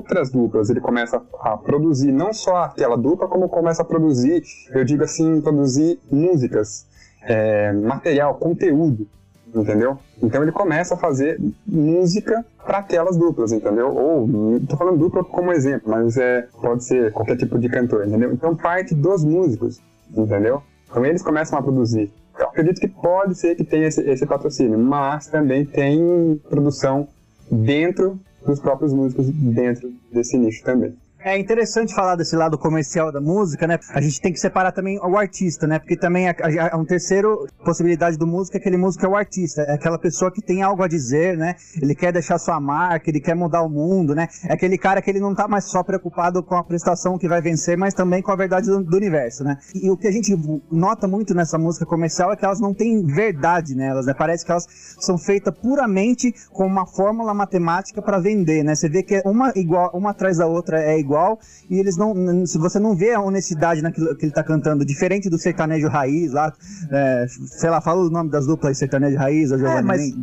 [0.00, 0.70] outras duplas.
[0.70, 5.40] Ele começa a produzir não só aquela dupla, como começa a produzir, eu digo assim,
[5.40, 6.86] produzir músicas,
[7.22, 9.06] é, material, conteúdo,
[9.54, 9.98] entendeu?
[10.22, 13.94] Então ele começa a fazer música para aquelas duplas, entendeu?
[13.94, 18.32] Ou, tô falando dupla como exemplo, mas é, pode ser qualquer tipo de cantor, entendeu?
[18.32, 19.80] Então parte dos músicos,
[20.16, 20.62] entendeu?
[20.88, 22.12] Então eles começam a produzir.
[22.38, 27.06] Eu acredito que pode ser que tenha esse, esse patrocínio, mas também tem produção
[27.50, 30.94] dentro dos próprios músicos dentro desse nicho também.
[31.22, 33.78] É interessante falar desse lado comercial da música, né?
[33.90, 35.78] A gente tem que separar também o artista, né?
[35.78, 36.34] Porque também é,
[36.72, 40.32] é um terceiro possibilidade do músico, é aquele músico é o artista, é aquela pessoa
[40.32, 41.56] que tem algo a dizer, né?
[41.80, 44.28] Ele quer deixar sua marca, ele quer mudar o mundo, né?
[44.48, 47.42] É aquele cara que ele não tá mais só preocupado com a prestação que vai
[47.42, 49.58] vencer, mas também com a verdade do, do universo, né?
[49.74, 50.34] E o que a gente
[50.72, 54.14] nota muito nessa música comercial é que elas não têm verdade nelas, né?
[54.14, 54.66] Parece que elas
[54.98, 58.74] são feitas puramente com uma fórmula matemática para vender, né?
[58.74, 62.14] Você vê que uma igual, uma atrás da outra é igual igual e eles não.
[62.46, 66.32] Se você não vê a honestidade naquilo que ele tá cantando, diferente do sertanejo raiz
[66.32, 66.52] lá,
[66.90, 70.16] é, sei lá, fala o nome das duplas sertanejo raiz, ou é, mas,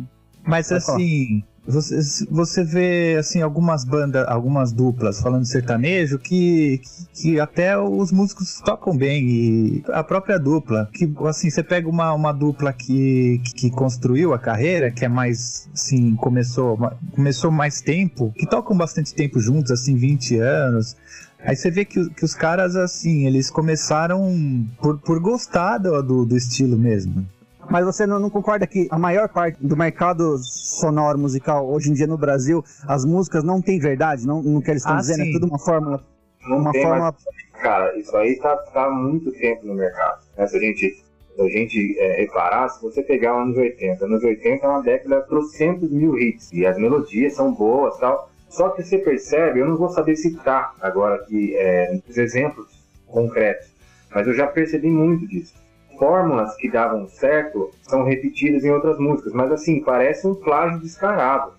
[0.44, 1.44] mas assim.
[1.68, 6.80] Você, você vê assim algumas bandas, algumas duplas falando sertanejo que,
[7.12, 12.14] que até os músicos tocam bem e a própria dupla, que assim, você pega uma,
[12.14, 16.78] uma dupla que, que construiu a carreira, que é mais assim, começou,
[17.14, 20.96] começou mais tempo, que tocam bastante tempo juntos, assim, 20 anos.
[21.38, 26.36] Aí você vê que, que os caras, assim, eles começaram por, por gostar do, do
[26.36, 27.26] estilo mesmo.
[27.70, 31.92] Mas você não, não, concorda que a maior parte do mercado sonoro musical hoje em
[31.92, 34.26] dia no Brasil, as músicas não têm verdade?
[34.26, 35.30] Não, no que eles estão ah, dizendo, é sim.
[35.30, 36.02] é tudo uma fórmula.
[36.48, 37.14] Não uma tem, forma...
[37.14, 40.22] Mas, cara, isso aí tá, tá há muito tempo no mercado.
[40.36, 40.46] Né?
[40.46, 41.04] Se a gente,
[41.36, 44.82] se a gente é, reparar, se você pegar os anos 80, anos 80 é uma
[44.82, 48.30] década de trocentos mil hits, e as melodias são boas tal.
[48.48, 52.66] Só que você percebe, eu não vou saber citar agora aqui é, os exemplos
[53.06, 53.68] concretos,
[54.10, 55.67] mas eu já percebi muito disso
[55.98, 61.52] fórmulas que davam certo são repetidas em outras músicas, mas assim, parece um plágio descarado,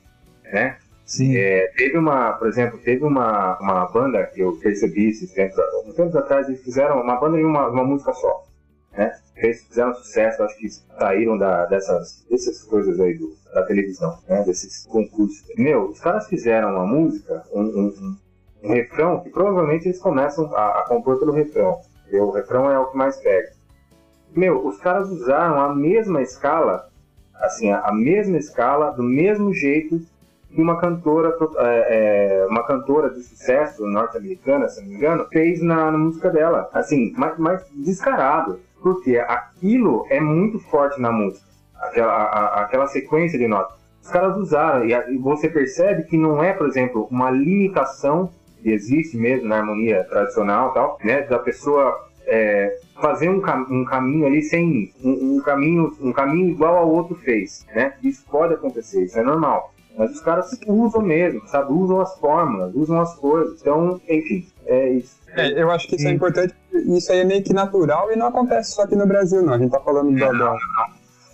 [0.45, 0.78] né?
[1.06, 1.36] Sim.
[1.36, 5.95] É, teve uma, por exemplo, teve uma, uma banda que eu percebi esses tempos, uns
[5.95, 8.45] tempos atrás eles fizeram uma banda em uma, uma música só,
[8.95, 9.12] né?
[9.36, 14.43] Eles fizeram sucesso, acho que saíram da, dessas, dessas coisas aí do, da televisão, né?
[14.43, 15.43] Desses concursos.
[15.58, 18.17] Meu, os caras fizeram uma música, um, um, um,
[18.63, 21.80] um refrão, que provavelmente eles começam a, a compor pelo refrão.
[22.12, 23.59] E o refrão é o que mais pega.
[24.36, 26.89] Meu, os caras usaram a mesma escala,
[27.36, 30.02] assim, a, mesma escala, do mesmo jeito
[30.52, 35.62] que uma cantora, é, é, uma cantora de sucesso norte-americana, se não me engano, fez
[35.62, 36.70] na, na música dela.
[36.74, 38.60] Assim, mas, mas, descarado.
[38.82, 41.46] Porque aquilo é muito forte na música.
[41.76, 43.78] Aquela, a, aquela sequência de notas.
[44.02, 48.72] Os caras usaram, e, e você percebe que não é, por exemplo, uma limitação que
[48.72, 51.22] existe mesmo na harmonia tradicional tal, né?
[51.22, 56.49] Da pessoa é, fazer um, cam um, caminho ali sem um, um, caminho um caminho
[56.49, 57.93] igual ao outro fez, né?
[58.03, 59.73] Isso pode acontecer, isso é normal.
[59.97, 61.73] Mas os caras usam mesmo, sabe?
[61.73, 63.59] Usam as fórmulas, usam as coisas.
[63.59, 65.19] Então, enfim, é isso.
[65.35, 66.55] É, eu acho que isso é importante.
[66.71, 69.53] Isso aí é meio que natural e não acontece só aqui no Brasil, não.
[69.53, 70.57] A gente tá falando da.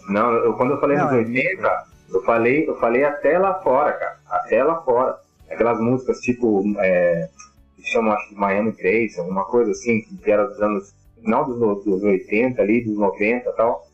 [0.09, 3.55] Não, eu, quando eu falei não, nos 80, é eu falei, eu falei até lá
[3.61, 4.17] fora, cara.
[4.29, 5.17] Até lá fora.
[5.49, 6.63] Aquelas músicas tipo.
[6.79, 7.29] É,
[7.75, 10.93] que chamam, acho que Miami Grace, alguma coisa assim, que era dos anos
[11.25, 13.85] final dos, dos 80 ali, dos 90 e tal.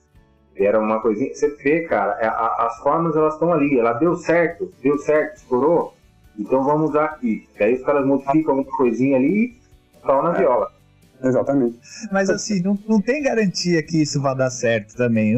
[0.55, 1.33] Era uma coisinha.
[1.33, 3.79] Você vê, cara, é, a, as formas elas estão ali.
[3.79, 5.93] Ela deu certo, deu certo, estourou.
[6.37, 7.47] Então vamos usar aqui.
[7.59, 9.57] E aí os caras modificam alguma coisinha ali e
[10.05, 10.71] pau na viola.
[11.23, 11.79] Exatamente.
[12.11, 15.37] Mas assim, não, não tem garantia que isso vai dar certo também.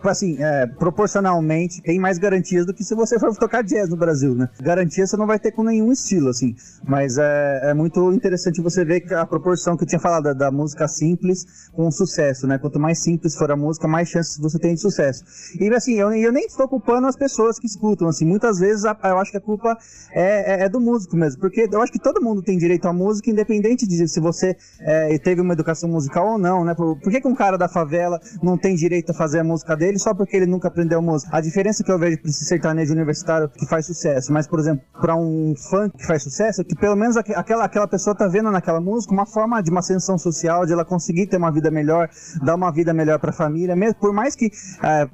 [0.00, 3.98] Tipo assim, é, proporcionalmente tem mais garantias do que se você for tocar jazz no
[3.98, 4.48] Brasil, né?
[4.58, 6.56] Garantia você não vai ter com nenhum estilo, assim.
[6.88, 10.88] Mas é, é muito interessante você ver a proporção que eu tinha falado da, música
[10.88, 12.56] simples com sucesso, né?
[12.56, 15.22] Quanto mais simples for a música, mais chances você tem de sucesso.
[15.60, 18.24] E assim, eu, eu nem estou culpando as pessoas que escutam, assim.
[18.24, 19.76] Muitas vezes a- eu acho que a culpa
[20.12, 21.42] é, é- é do músico mesmo.
[21.42, 25.18] Porque eu acho que todo mundo tem direito à música, independente de se você é,
[25.18, 26.74] teve uma educação musical ou não, né?
[26.74, 29.76] Por, por que, que um cara da favela não tem direito a fazer a música
[29.76, 31.36] dele só porque ele nunca aprendeu música?
[31.36, 34.84] A diferença que eu vejo para esse sertanejo universitário que faz sucesso, mas, por exemplo,
[35.00, 38.26] para um funk que faz sucesso, é que pelo menos aque- aquela, aquela pessoa tá
[38.28, 41.70] vendo naquela música uma forma de uma ascensão social, de ela conseguir ter uma vida
[41.70, 42.08] melhor,
[42.42, 44.50] dar uma vida melhor para a família, mesmo por mais que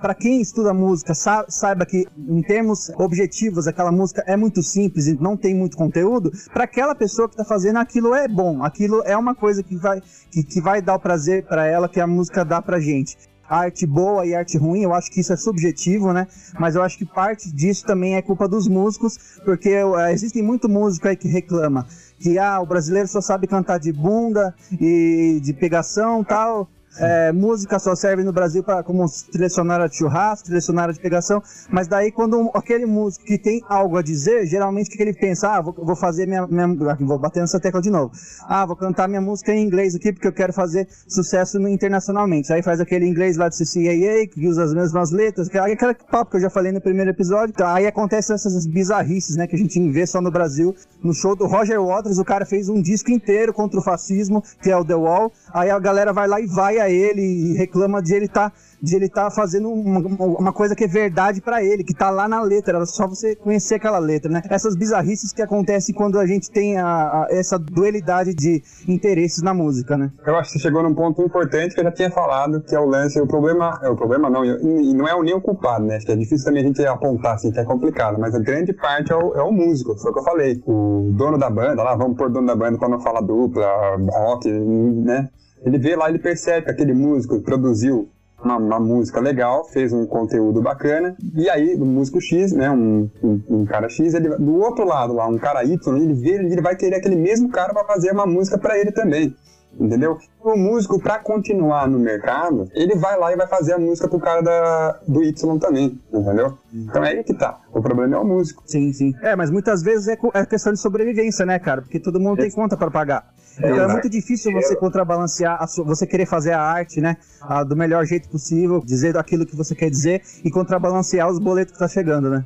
[0.00, 5.06] para quem estuda música sa- saiba que em termos objetivos aquela música é muito simples
[5.06, 9.02] e não tem muito conteúdo, para aquela pessoa que está fazendo aquilo é bom, aquilo
[9.04, 12.06] é uma coisa que vai que, que vai dar o prazer para ela que a
[12.06, 13.16] música dá pra gente.
[13.48, 16.26] Arte boa e arte ruim, eu acho que isso é subjetivo, né?
[16.58, 20.68] Mas eu acho que parte disso também é culpa dos músicos, porque eh, existem muito
[20.68, 21.86] músico aí que reclama
[22.18, 26.68] que ah, o brasileiro só sabe cantar de bunda e de pegação tal.
[26.98, 31.86] É, música só serve no Brasil pra, como trilha de churrasco, trilha de pegação, mas
[31.88, 35.48] daí quando um- aquele músico que tem algo a dizer, geralmente o que ele pensa?
[35.48, 36.66] Ah, vou, vou fazer minha, minha-
[37.00, 38.12] Vou bater nessa tecla de novo.
[38.48, 42.52] Ah, vou cantar minha música em inglês aqui porque eu quero fazer sucesso internacionalmente.
[42.52, 46.30] Aí faz aquele inglês lá de CCAA, que usa as mesmas letras, que- aquele papo
[46.30, 47.52] que eu já falei no primeiro episódio.
[47.54, 50.74] Então, aí acontecem essas bizarrices, né, que a gente vê só no Brasil.
[51.02, 54.70] No show do Roger Waters, o cara fez um disco inteiro contra o fascismo, que
[54.70, 55.32] é o The Wall.
[55.52, 59.08] Aí a galera vai lá e vai ele e reclama de ele tá de ele
[59.08, 60.00] tá fazendo uma,
[60.38, 63.76] uma coisa que é verdade pra ele, que tá lá na letra, só você conhecer
[63.76, 64.42] aquela letra, né?
[64.50, 69.54] Essas bizarrices que acontecem quando a gente tem a- a- essa dualidade de interesses na
[69.54, 70.12] música, né?
[70.26, 72.84] Eu acho que chegou num ponto importante que eu já tinha falado, que é o
[72.84, 75.96] lance, o problema, é o problema não, e não é o nem o culpado, né?
[75.96, 78.74] Acho que é difícil também a gente apontar, assim, que é complicado, mas a grande
[78.74, 80.62] parte é o, é o músico, foi o que eu falei.
[80.66, 84.50] O dono da banda, lá, vamos pôr dono da banda pra não falar dupla, rock,
[84.50, 85.30] né?
[85.64, 88.08] Ele vê lá, ele percebe que aquele músico produziu
[88.42, 93.10] uma, uma música legal, fez um conteúdo bacana, e aí o músico X, né, um,
[93.22, 96.60] um, um cara X, ele, do outro lado lá, um cara Y, ele vê, ele
[96.60, 99.34] vai querer aquele mesmo cara para fazer uma música para ele também.
[99.78, 100.16] Entendeu?
[100.42, 104.18] O músico, para continuar no mercado, ele vai lá e vai fazer a música pro
[104.18, 106.56] cara da, do Y também, entendeu?
[106.72, 107.60] Então é aí que tá.
[107.74, 108.62] O problema é o músico.
[108.64, 109.12] Sim, sim.
[109.20, 111.82] É, mas muitas vezes é, é questão de sobrevivência, né, cara?
[111.82, 113.28] Porque todo mundo tem conta pra pagar.
[113.58, 117.16] Então é muito difícil você contrabalancear, a sua- você querer fazer a arte, né?
[117.40, 121.72] ah, do melhor jeito possível, dizer aquilo que você quer dizer e contrabalancear os boletos
[121.72, 122.44] que tá chegando, né?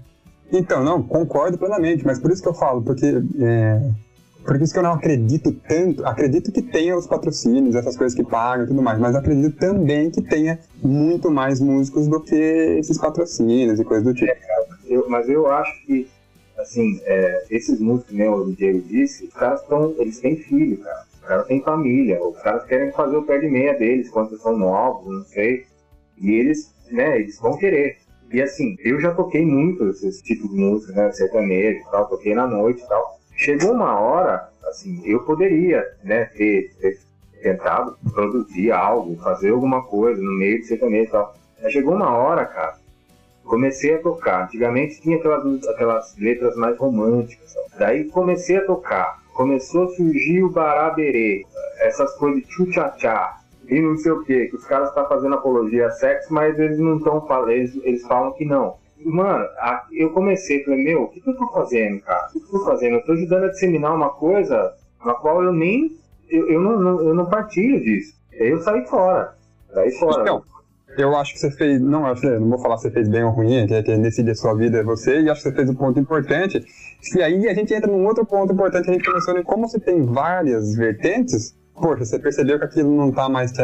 [0.52, 3.80] Então, não, concordo plenamente, mas por isso que eu falo, porque é,
[4.44, 8.24] por isso que eu não acredito tanto, acredito que tenha os patrocínios, essas coisas que
[8.24, 12.98] pagam e tudo mais, mas acredito também que tenha muito mais músicos do que esses
[12.98, 14.32] patrocínios e coisas do tipo.
[14.88, 16.08] Eu- mas eu acho que,
[16.60, 21.04] assim, é, esses músicos, né, o Diego disse, os caras estão, eles têm filho, cara.
[21.12, 24.56] Os caras têm família, os caras querem fazer o pé de meia deles quando são
[24.56, 25.66] novos, não sei.
[26.18, 27.98] E eles, né, eles vão querer.
[28.32, 32.34] E assim, eu já toquei muito esse tipo de música, né, sertanejo e tal, toquei
[32.34, 33.18] na noite e tal.
[33.36, 36.98] Chegou uma hora, assim, eu poderia, né, ter, ter
[37.42, 41.34] tentado produzir algo, fazer alguma coisa no meio de sertanejo e tal.
[41.62, 42.79] Mas chegou uma hora, cara,
[43.50, 44.44] comecei a tocar.
[44.44, 47.52] Antigamente tinha aquelas, aquelas letras mais românticas.
[47.78, 49.18] Daí comecei a tocar.
[49.34, 51.44] Começou a surgir o baraberê,
[51.80, 55.86] essas coisas de tchu-tchá-tchá e não sei o que, que os caras estão fazendo apologia
[55.86, 58.76] a sexo, mas eles não estão falando, eles, eles falam que não.
[59.04, 62.26] Mano, a- eu comecei, falei, meu, o que, que eu tô fazendo, cara?
[62.28, 62.96] O que, que eu tô fazendo?
[62.96, 65.96] Eu tô ajudando a disseminar uma coisa na qual eu nem.
[66.28, 68.12] Eu, eu, não, não- eu não partilho disso.
[68.32, 69.34] Eu saí fora.
[69.72, 70.22] Saí fora.
[70.22, 70.42] Então,
[70.96, 73.66] eu acho que você fez, não não vou falar se você fez bem ou ruim,
[73.66, 75.98] que quem decide a sua vida é você, e acho que você fez um ponto
[75.98, 76.64] importante.
[77.14, 79.68] E aí a gente entra num outro ponto importante que a gente começou em como
[79.68, 83.62] você tem várias vertentes, poxa, você percebeu que aquilo não tá mais te,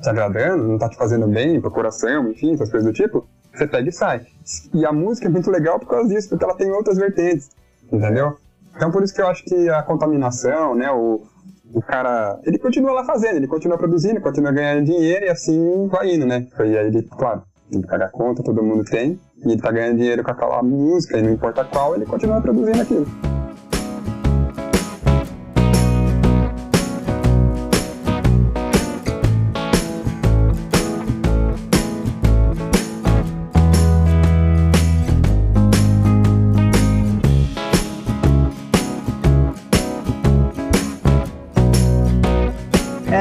[0.00, 3.66] te agradando, não tá te fazendo bem pro coração, enfim, essas coisas do tipo, você
[3.66, 4.26] pega e sai.
[4.72, 7.50] E a música é muito legal por causa disso, porque ela tem outras vertentes,
[7.92, 8.36] entendeu?
[8.76, 11.22] Então por isso que eu acho que a contaminação, né, o,
[11.72, 16.14] o cara, ele continua lá fazendo, ele continua produzindo, continua ganhando dinheiro e assim vai
[16.14, 16.46] indo, né?
[16.58, 19.70] E aí ele, claro, tem que pagar a conta, todo mundo tem, e ele tá
[19.70, 23.06] ganhando dinheiro com aquela música, e não importa qual, ele continua produzindo aquilo.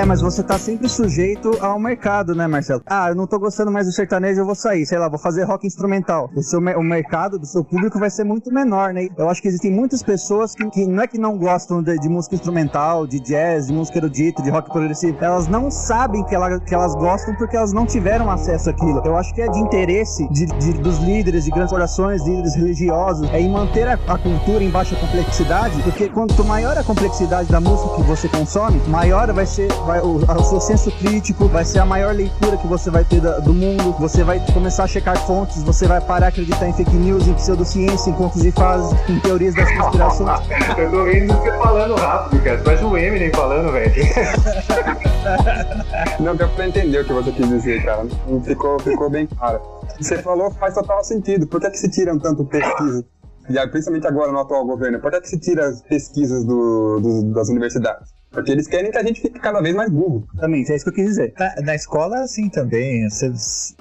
[0.10, 2.82] Mas você tá sempre sujeito ao mercado, né, Marcelo?
[2.88, 5.44] Ah, eu não tô gostando mais do sertanejo, eu vou sair, sei lá, vou fazer
[5.44, 6.32] rock instrumental.
[6.36, 9.08] O seu o mercado do seu público vai ser muito menor, né?
[9.16, 12.10] Eu acho que existem muitas pessoas que, que não é que não gostam de, de,
[12.10, 15.16] música instrumental, de jazz, de música erudita, de rock progressivo.
[15.22, 19.04] Elas não sabem que, ela, que elas gostam porque elas não tiveram acesso àquilo.
[19.06, 23.30] Eu acho que é de interesse de, de dos líderes de grandes orações, líderes religiosos,
[23.30, 27.62] é em manter a, a cultura em baixa complexidade, porque quanto maior a complexidade da
[27.62, 31.80] música que você consome, maior vai ser vai, o, o seu senso crítico, vai ser
[31.80, 35.18] a maior leitura que você vai ter da, do mundo, você vai começar a checar
[35.26, 38.98] fontes, você vai parar de acreditar em fake news, em pseudociência, em contos de fases,
[39.10, 40.40] em teorias das conspirações.
[40.78, 42.62] Eu tô rindo você falando rápido, cara.
[42.64, 43.94] Parece o Eminem falando, velho.
[46.20, 48.06] Não, deu pra entender o que você quis dizer, cara.
[48.44, 49.62] Ficou, ficou bem claro.
[50.00, 51.48] Você falou faz total sentido.
[51.48, 53.06] Por que, que se tiram tanto pesquisa?
[53.50, 57.34] E principalmente agora no atual governo, por que, que se tira as pesquisas do, do,
[57.34, 58.19] das universidades?
[58.32, 60.28] Porque eles querem que a gente fique cada vez mais burro.
[60.38, 61.34] Também, é isso que eu quis dizer.
[61.38, 63.10] Na, na escola, sim, também.
[63.10, 63.32] Você,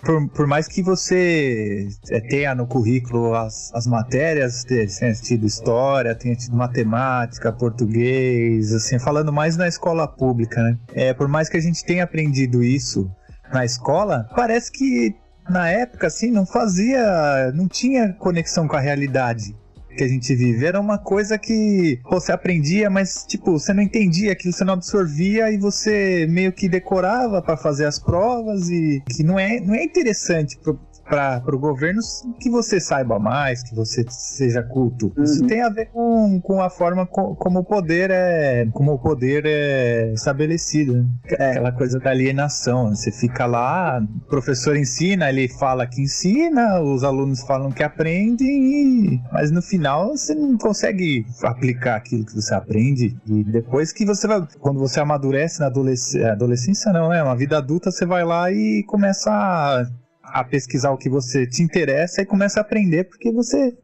[0.02, 6.14] por, por, mais que você é, tenha no currículo as, as matérias, tenha tido história,
[6.14, 10.78] tenha tido matemática, português, assim, falando mais na escola pública, né?
[10.94, 13.11] É, por mais que a gente tenha aprendido isso
[13.52, 15.14] na escola, parece que
[15.48, 19.54] na época, assim, não fazia, não tinha conexão com a realidade
[19.96, 20.64] que a gente vive.
[20.64, 25.51] Era uma coisa que você aprendia, mas tipo, você não entendia aquilo, você não absorvia
[25.51, 29.83] e você meio que decorava para fazer as provas e que não é, não é
[29.83, 32.01] interessante pro, para o governo
[32.40, 35.12] que você saiba mais, que você seja culto.
[35.16, 35.25] Uhum.
[35.25, 38.99] Isso tem a ver com, com a forma co, como o poder é como o
[38.99, 40.94] poder é estabelecido.
[40.94, 41.07] Né?
[41.38, 42.94] É aquela coisa da alienação.
[42.94, 49.14] Você fica lá, o professor ensina, ele fala que ensina, os alunos falam que aprendem,
[49.14, 49.23] e...
[49.33, 53.16] mas no final você não consegue aplicar aquilo que você aprende.
[53.27, 57.59] E depois que você vai, quando você amadurece na adolescência, adolescência não, é uma vida
[57.59, 59.87] adulta, você vai lá e começa a
[60.33, 63.77] a pesquisar o que você te interessa e começa a aprender porque você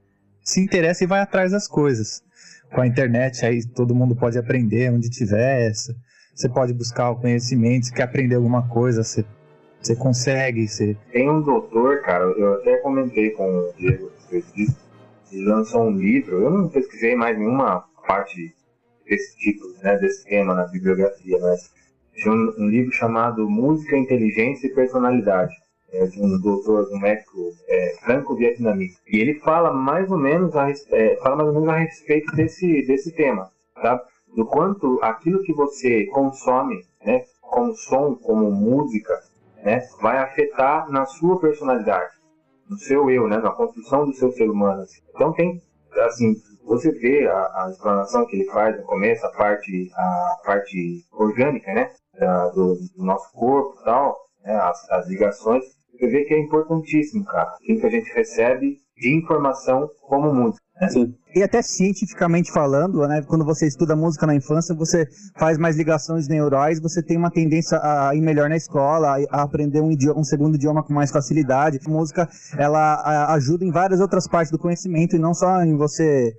[0.43, 2.23] se interessa e vai atrás das coisas.
[2.73, 5.73] Com a internet aí todo mundo pode aprender onde tiver.
[6.35, 9.25] Você pode buscar o conhecimento, se quer aprender alguma coisa, você,
[9.81, 10.67] você consegue.
[10.67, 10.97] Você...
[11.13, 14.11] Tem um doutor, cara, eu até comentei com o Diego
[14.55, 14.77] disso,
[15.33, 18.55] ele lançou um livro, eu não pesquisei mais nenhuma parte
[19.07, 21.71] desse tipo, né, desse tema na bibliografia, mas
[22.15, 25.55] tinha um, um livro chamado Música, Inteligência e Personalidade
[25.95, 28.97] é, de um doutor, um médico é, franco-vietnamita.
[29.07, 32.83] E ele fala mais ou menos a, é, fala mais ou menos a respeito desse,
[32.87, 34.03] desse tema, tá?
[34.37, 39.15] Do quanto aquilo que você consome, né, como som, como música,
[39.63, 42.13] né, vai afetar na sua personalidade,
[42.69, 44.83] no seu eu, né, na construção do seu ser humano.
[44.83, 45.01] Assim.
[45.15, 45.63] Então tem,
[46.07, 51.05] assim, você vê a, a, explanação que ele faz no começo, a parte, a parte
[51.13, 55.65] orgânica, né, da, do, do, nosso corpo tal, né, as, as ligações,
[56.05, 60.63] você vê que é importantíssimo, cara, aquilo que a gente recebe de informação como música.
[60.81, 60.89] Né?
[60.89, 61.15] Sim.
[61.35, 66.29] E até cientificamente falando, né, quando você estuda música na infância, você faz mais ligações
[66.29, 70.25] neurais, você tem uma tendência a ir melhor na escola, a aprender um, idioma, um
[70.25, 71.81] segundo idioma com mais facilidade.
[71.85, 76.33] A música, ela ajuda em várias outras partes do conhecimento e não só em você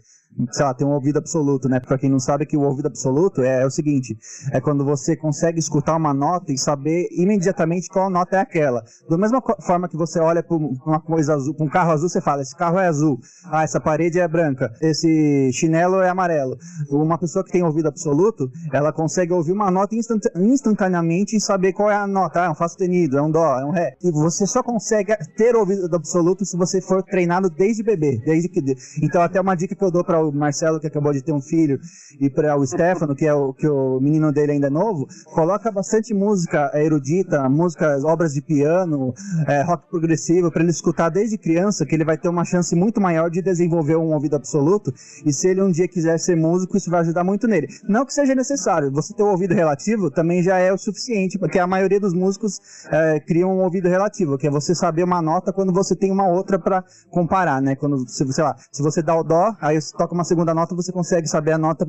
[0.51, 1.79] sei lá, tem um ouvido absoluto, né?
[1.79, 4.17] Pra quem não sabe que o ouvido absoluto é, é, o seguinte,
[4.51, 8.83] é quando você consegue escutar uma nota e saber imediatamente qual nota é aquela.
[9.09, 12.21] Da mesma forma que você olha para uma coisa azul, para um carro azul, você
[12.21, 16.57] fala, esse carro é azul, ah, essa parede é branca, esse chinelo é amarelo.
[16.89, 21.89] Uma pessoa que tem ouvido absoluto, ela consegue ouvir uma nota instantaneamente e saber qual
[21.89, 22.41] é a nota.
[22.41, 23.95] Ah, é um fá sustenido, é um dó, é um ré.
[24.03, 28.65] E você só consegue ter ouvido absoluto se você for treinado desde bebê, desde que
[29.01, 31.41] então até uma dica que eu dou para o Marcelo, que acabou de ter um
[31.41, 31.79] filho,
[32.19, 35.71] e para o Stefano, que é o, que o menino dele ainda é novo, coloca
[35.71, 39.13] bastante música erudita, músicas, obras de piano,
[39.47, 42.99] é, rock progressivo, para ele escutar desde criança, que ele vai ter uma chance muito
[43.01, 44.93] maior de desenvolver um ouvido absoluto,
[45.25, 47.67] e se ele um dia quiser ser músico, isso vai ajudar muito nele.
[47.87, 51.59] Não que seja necessário, você ter um ouvido relativo também já é o suficiente, porque
[51.59, 52.59] a maioria dos músicos
[52.91, 56.27] é, criam um ouvido relativo, que é você saber uma nota quando você tem uma
[56.27, 57.75] outra para comparar, né?
[57.75, 60.91] Quando, sei lá, se você dá o dó, aí você toca uma segunda nota, você
[60.91, 61.85] consegue saber a nota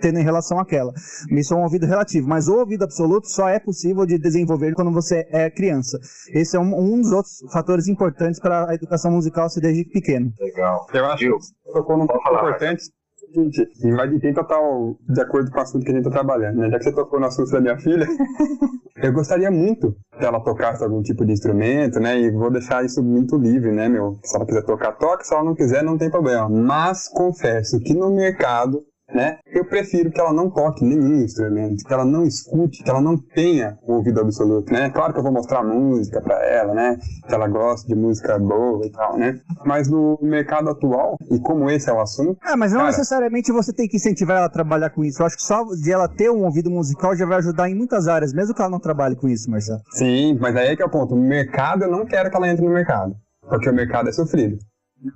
[0.00, 0.92] tendo em relação àquela.
[1.30, 4.92] Isso é um ouvido relativo, mas o ouvido absoluto só é possível de desenvolver quando
[4.92, 5.98] você é criança.
[6.32, 10.32] Esse é um, um dos outros fatores importantes para a educação musical ser desde pequeno.
[10.40, 10.86] Legal.
[10.92, 12.84] Eu acho que você tocou num ponto importante
[13.28, 16.18] seguinte, e vai de quem total de acordo com o assunto que a gente está
[16.18, 16.70] trabalhando, né?
[16.70, 18.06] Já que você tocou no assunto da minha filha,
[19.02, 22.18] eu gostaria muito que ela tocasse algum tipo de instrumento, né?
[22.18, 24.18] E vou deixar isso muito livre, né, meu?
[24.22, 25.24] Se ela quiser tocar, toca.
[25.24, 26.48] Se ela não quiser, não tem problema.
[26.48, 28.82] Mas confesso que no mercado
[29.12, 29.38] né?
[29.46, 33.16] Eu prefiro que ela não toque nenhum instrumento, que ela não escute, que ela não
[33.16, 34.90] tenha o ouvido absoluto, né?
[34.90, 36.98] Claro que eu vou mostrar música para ela, né?
[37.26, 39.40] Que ela gosta de música boa e tal, né?
[39.64, 42.38] Mas no mercado atual, e como esse é o assunto...
[42.42, 45.22] Ah, mas não cara, necessariamente você tem que incentivar ela a trabalhar com isso.
[45.22, 48.08] Eu acho que só de ela ter um ouvido musical já vai ajudar em muitas
[48.08, 49.80] áreas, mesmo que ela não trabalhe com isso, Marcelo.
[49.92, 51.14] Sim, mas aí é que é o ponto.
[51.14, 53.14] O mercado, eu não quero que ela entre no mercado.
[53.48, 54.58] Porque o mercado é sofrido.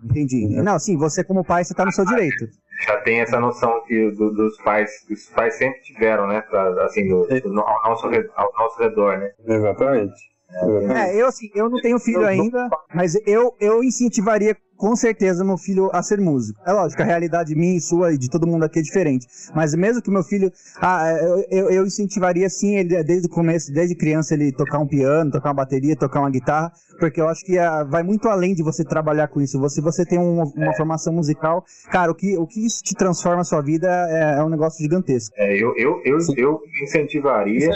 [0.05, 0.47] Entendi.
[0.62, 2.47] Não, sim, você como pai, você tá no seu direito.
[2.87, 6.41] Já tem essa noção que do- dos pais, que os pais sempre tiveram, né?
[6.43, 9.31] Pra, assim, do- do- ao, nosso, ao nosso redor, né?
[9.47, 10.14] Exatamente.
[10.51, 10.93] Exatamente.
[10.93, 15.57] É, eu assim, eu não tenho filho ainda, mas eu, eu incentivaria com certeza meu
[15.57, 16.61] filho a ser músico.
[16.66, 19.27] É lógico, a realidade minha e sua e de todo mundo aqui é diferente.
[19.55, 20.51] Mas mesmo que meu filho.
[20.81, 21.12] Ah,
[21.51, 25.49] eu, eu, incentivaria sim ele desde o começo, desde criança, ele tocar um piano, tocar
[25.51, 28.85] uma bateria, tocar uma guitarra, porque eu acho que ah, vai muito além de você
[28.85, 29.59] trabalhar com isso.
[29.68, 33.43] Se você tem um- uma formação musical, cara, o que, o que isso te transforma
[33.43, 35.35] a sua vida é, é um negócio gigantesco.
[35.39, 37.70] É, eu, eu, eu, eu incentivaria,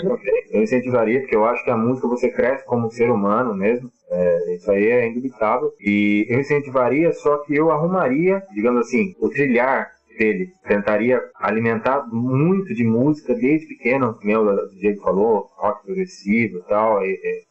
[0.51, 3.91] eu incentivaria, porque eu acho que a música você cresce como ser humano mesmo.
[4.11, 5.73] É, isso aí é indubitável.
[5.81, 10.49] E eu incentivaria, só que eu arrumaria, digamos assim, o trilhar dele.
[10.67, 17.05] Tentaria alimentar muito de música desde pequeno, como o Diego falou, rock progressivo e tal,
[17.05, 17.45] e-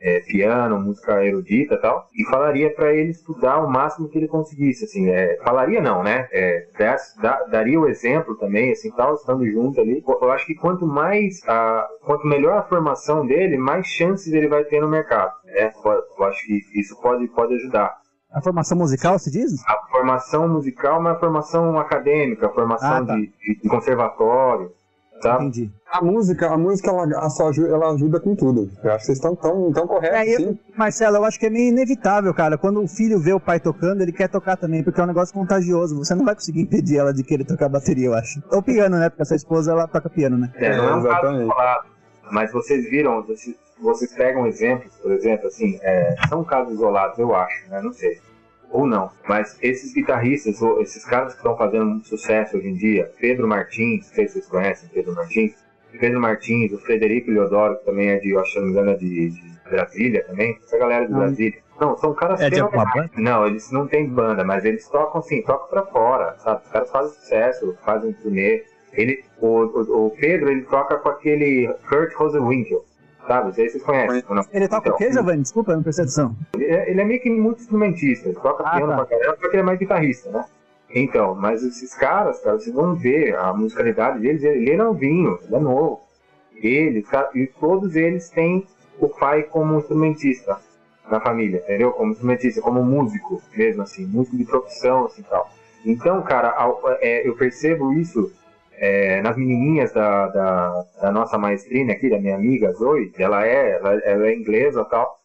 [0.00, 4.28] é, piano, música erudita e tal, e falaria para ele estudar o máximo que ele
[4.28, 6.66] conseguisse, assim, é, falaria não, né, é,
[7.50, 11.86] daria o exemplo também, assim, tal, estando junto ali, eu acho que quanto mais, a,
[12.04, 16.46] quanto melhor a formação dele, mais chances ele vai ter no mercado, né, eu acho
[16.46, 18.00] que isso pode, pode ajudar.
[18.32, 19.60] A formação musical, se diz?
[19.66, 23.16] A formação musical, mas a formação acadêmica, a formação Ah, tá.
[23.16, 24.70] de, de conservatório,
[25.20, 25.44] sabe?
[25.44, 25.70] Entendi.
[25.92, 28.70] A música, a música ela, ela só ajuda, ela ajuda com tudo.
[28.82, 30.58] Eu acho que vocês estão tão, tão corretos, É, eu-.
[30.76, 32.56] Marcelo, eu acho que é meio inevitável, cara.
[32.56, 35.34] Quando o filho vê o pai tocando, ele quer tocar também, porque é um negócio
[35.34, 35.96] contagioso.
[35.98, 38.42] Você não vai conseguir impedir ela de querer tocar bateria, eu acho.
[38.50, 39.08] Ou piano, né?
[39.08, 40.50] Porque a sua esposa, ela toca piano, né?
[40.54, 41.42] É, não é um caso exatamente.
[41.42, 41.84] isolado,
[42.30, 47.34] mas vocês viram, vocês, vocês pegam exemplos, por exemplo, assim, é, são casos isolados, eu
[47.34, 47.80] acho, né?
[47.82, 48.20] Não sei.
[48.70, 49.10] Ou não.
[49.28, 53.48] Mas esses guitarristas, ou esses caras que estão fazendo muito sucesso hoje em dia, Pedro
[53.48, 55.54] Martins, não sei se vocês conhecem Pedro Martins,
[55.98, 58.94] Pedro Martins, o Frederico Leodoro, que também é de, eu acho, não me engano, é
[58.94, 61.12] de, de Brasília também, essa galera de.
[61.12, 61.58] Brasília.
[61.80, 63.10] Não, são caras É de alguma fenomenais.
[63.16, 66.62] Não, eles não têm banda, mas eles tocam assim, tocam pra fora, sabe?
[66.64, 68.64] Os caras fazem sucesso, fazem turnê.
[68.92, 72.84] Ele, o, o, o Pedro, ele toca com aquele Kurt Rosenwinkel,
[73.30, 73.54] sabe?
[73.54, 74.24] Sei se vocês conhecem.
[74.28, 74.44] não.
[74.52, 75.42] Ele toca Então, o quê, Giovanni?
[75.42, 76.34] Desculpa, não prestei atenção.
[76.54, 79.04] Ele é, ele é meio que muito instrumentista, ele toca Ah, piano tá.
[79.04, 80.44] pra caramba, só que ele é mais guitarrista, né?
[80.92, 85.54] Então, mas esses caras, cara, vocês vão ver a musicalidade deles, ele, é novinho, ele
[85.54, 86.00] é novo.
[86.56, 88.66] Ele, cara, e todos eles têm
[88.98, 90.58] o pai como instrumentista
[91.08, 91.92] na família, entendeu?
[91.92, 95.48] Como instrumentista, como músico mesmo, assim, músico de profissão, assim, tal.
[95.86, 96.54] Então, cara,
[97.00, 98.32] é, eu percebo isso
[98.80, 103.72] é, nas menininhas da, da, da nossa maestrina aqui, da minha amiga Zoe, ela é,
[103.72, 105.16] ela, ela é inglesa e tal,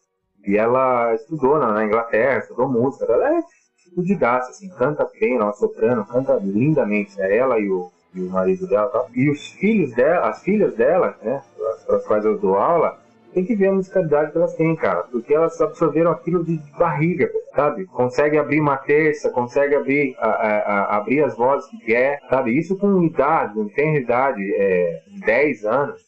[0.46, 3.40] e ela estudou na, na Inglaterra, estudou música, ela é
[3.78, 7.34] estudidaça, assim, canta bem, ela é soprano, canta lindamente, né?
[7.34, 9.08] Ela e o, e o marido dela tal.
[9.14, 11.42] E os filhos dela, as filhas dela, né,
[11.86, 12.98] para as quais eu dou aula,
[13.36, 17.30] tem que ver a musicalidade que elas têm, cara, porque elas absorveram aquilo de barriga,
[17.54, 17.84] sabe?
[17.84, 22.58] Consegue abrir uma terça, consegue abrir, a, a- a- abrir as vozes que quer, sabe?
[22.58, 26.00] Isso com idade, não tem idade, é, 10 anos,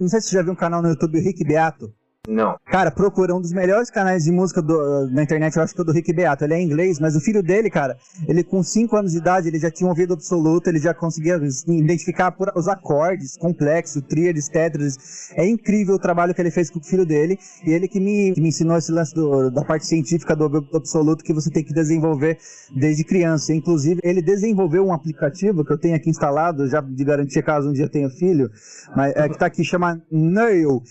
[0.00, 1.92] Não sei se você já viu um canal no YouTube, Rick Beato.
[2.28, 2.56] Não.
[2.66, 5.82] Cara, procura um dos melhores canais de música do- na internet, eu acho que é
[5.82, 6.44] o do Rick Beato.
[6.44, 7.96] Ele é inglês, mas o filho dele, cara,
[8.28, 11.36] ele com 5 anos de idade, ele já tinha um ouvido absoluto, ele já conseguia
[11.36, 15.32] assim, identificar por- os acordes complexos, tríades, tétrades.
[15.34, 18.32] É incrível o trabalho que ele fez com o filho dele, e ele que me,
[18.34, 21.64] que me ensinou esse lance do- da parte científica do ouvido absoluto que você tem
[21.64, 22.38] que desenvolver
[22.76, 23.52] desde criança.
[23.52, 27.72] Inclusive, ele desenvolveu um aplicativo que eu tenho aqui instalado, já de garantia caso um
[27.72, 28.48] dia tenha filho,
[28.96, 30.82] mas é, que tá aqui, chama Nurl,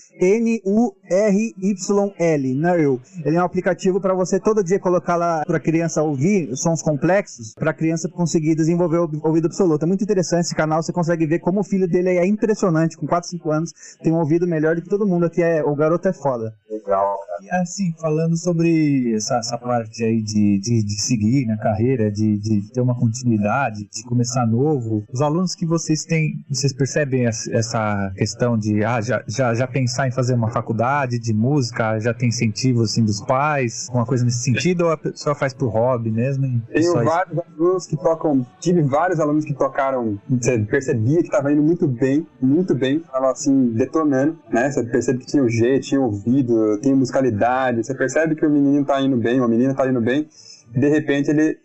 [1.30, 3.00] N-U-R-Y-L, Nurl.
[3.24, 6.82] Ele é um aplicativo para você todo dia colocar lá para a criança ouvir sons
[6.82, 9.84] complexos, para a criança conseguir desenvolver o ouvido absoluto.
[9.84, 13.06] É muito interessante esse canal, você consegue ver como o filho dele é impressionante, com
[13.08, 16.08] 4, 5 anos, tem um ouvido melhor do que todo mundo aqui, é, o garoto
[16.08, 16.54] é foda.
[16.70, 17.40] Legal, cara.
[17.44, 22.38] E assim, falando sobre essa, essa parte aí de, de, de seguir na carreira, de,
[22.38, 27.48] de ter uma continuidade, de começar novo, os alunos que vocês têm, vocês percebem es-
[27.50, 32.14] essa questão de ah, já, já, já pensar em fazer uma faculdade de música, já
[32.14, 36.12] tem incentivo assim dos pais, alguma coisa nesse sentido, ou a pessoa faz por hobby
[36.12, 36.46] mesmo?
[36.70, 37.04] é Tenho isso?
[37.04, 41.88] vários alunos que tocam, tive vários alunos que tocaram, você percebia que estava indo muito
[41.88, 44.70] bem, muito bem, tava assim, detonando, né?
[44.72, 48.86] Você percebe que tinha o jeito, tinha ouvido, tinha musicalidade, você percebe que o menino
[48.86, 50.28] tá indo bem, ou a menina tá indo bem,
[50.76, 51.58] de repente ele,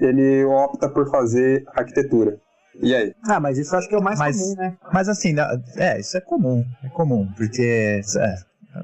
[0.00, 2.38] ele opta por fazer arquitetura.
[2.80, 3.12] E aí?
[3.28, 4.76] Ah, mas isso eu acho que é o mais Mas- comum, né?
[4.92, 5.34] Mas assim,
[5.76, 8.34] é, isso é comum, é comum, porque é,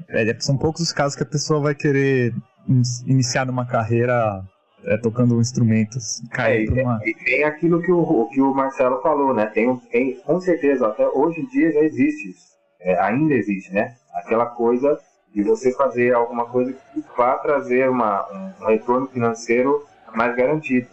[0.09, 2.33] é, são poucos os casos que a pessoa vai querer
[2.67, 4.41] in- iniciar numa carreira
[4.85, 6.99] é, tocando um instrumento, assim, É, cair e, uma...
[7.03, 9.45] e tem aquilo que o, o que o Marcelo falou, né?
[9.47, 12.49] Tem, um- tem, com certeza, até hoje em dia já existe isso.
[12.81, 13.95] É, ainda existe, né?
[14.13, 14.97] Aquela coisa
[15.33, 18.25] de você fazer alguma coisa que vá trazer uma,
[18.61, 19.83] um retorno financeiro
[20.15, 20.87] mais garantido.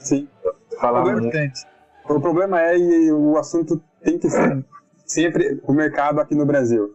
[0.00, 0.28] Sim.
[0.42, 1.60] Você falava Problema- muito.
[2.08, 4.64] O problema é, e o assunto tem que ser
[5.06, 6.90] sempre o mercado aqui no Brasil.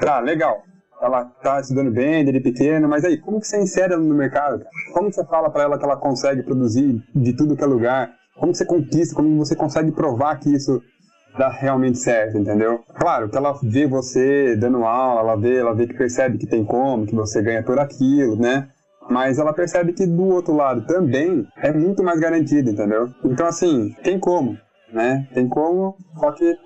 [0.00, 0.62] Tá, legal.
[1.00, 4.64] Ela tá estudando bem, desde pequeno, mas aí, como que você insere ela no mercado?
[4.94, 8.10] Como você fala pra ela que ela consegue produzir de tudo que é lugar?
[8.36, 9.14] Como você conquista?
[9.14, 10.80] Como você consegue provar que isso
[11.36, 12.80] dá realmente certo, entendeu?
[12.94, 16.64] Claro, que ela vê você dando aula, ela vê, ela vê que percebe que tem
[16.64, 18.68] como, que você ganha por aquilo, né?
[19.08, 23.08] Mas ela percebe que do outro lado também é muito mais garantido, entendeu?
[23.24, 24.56] Então, assim, tem como,
[24.92, 25.28] né?
[25.32, 26.56] Tem como, só que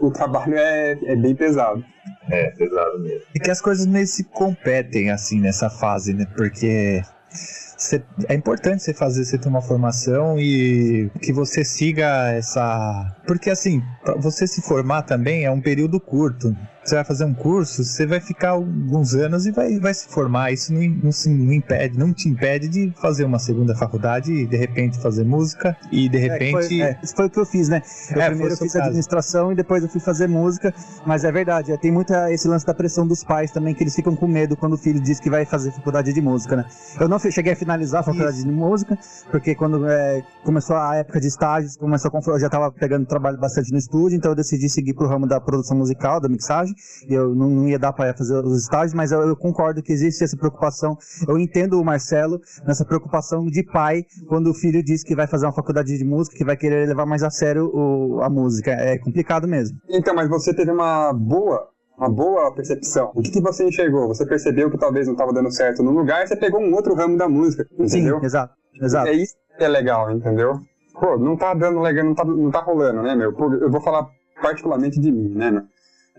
[0.00, 1.84] o trabalho é, é bem pesado.
[2.28, 3.22] É, pesado mesmo.
[3.34, 6.26] E que as coisas meio se competem, assim, nessa fase, né?
[6.36, 13.16] Porque cê- é importante você fazer, você ter uma formação e que você siga essa...
[13.26, 13.82] Porque, assim,
[14.18, 16.56] você se formar também é um período curto.
[16.86, 20.52] Você vai fazer um curso, você vai ficar alguns anos e vai, vai se formar.
[20.52, 24.46] Isso não, não, se- não impede, não te impede de fazer uma segunda faculdade e,
[24.46, 26.68] de repente, fazer música e, de É, repente...
[26.68, 27.82] foi, é, isso foi o que eu fiz, né?
[28.14, 28.84] Eu É, primeiro eu fiz caso.
[28.84, 30.72] administração e depois eu fui fazer música,
[31.04, 33.94] mas é verdade, é, tem muita esse lance da pressão dos pais também, que eles
[33.94, 36.64] ficam com medo quando o filho diz que vai fazer faculdade de música, né?
[37.00, 38.96] Eu não cheguei a finalizar a faculdade de música,
[39.30, 43.38] porque quando é, começou a época de estágios, começou a eu já estava pegando trabalho
[43.38, 46.75] bastante no estúdio, então eu decidi seguir pro ramo da produção musical, da mixagem,
[47.08, 50.22] eu não, não ia dar para fazer os estágios, mas eu, eu concordo que existe
[50.24, 50.96] essa preocupação.
[51.28, 55.46] Eu entendo o Marcelo nessa preocupação de pai quando o filho diz que vai fazer
[55.46, 58.70] uma faculdade de música, que vai querer levar mais a sério o- a música.
[58.70, 59.78] É complicado mesmo.
[59.88, 63.10] Então, mas você teve uma boa, uma boa percepção.
[63.14, 64.08] O que, que você enxergou?
[64.08, 66.94] Você percebeu que talvez não estava dando certo num lugar e você pegou um outro
[66.94, 68.18] ramo da música, entendeu?
[68.20, 68.54] Sim, exato.
[68.80, 69.08] Exato.
[69.08, 70.60] É isso que é legal, entendeu?
[70.98, 73.34] Pô, não tá dando legal, não tá, não tá rolando, né, meu?
[73.60, 74.06] Eu vou falar
[74.42, 75.62] particularmente de mim, né, meu?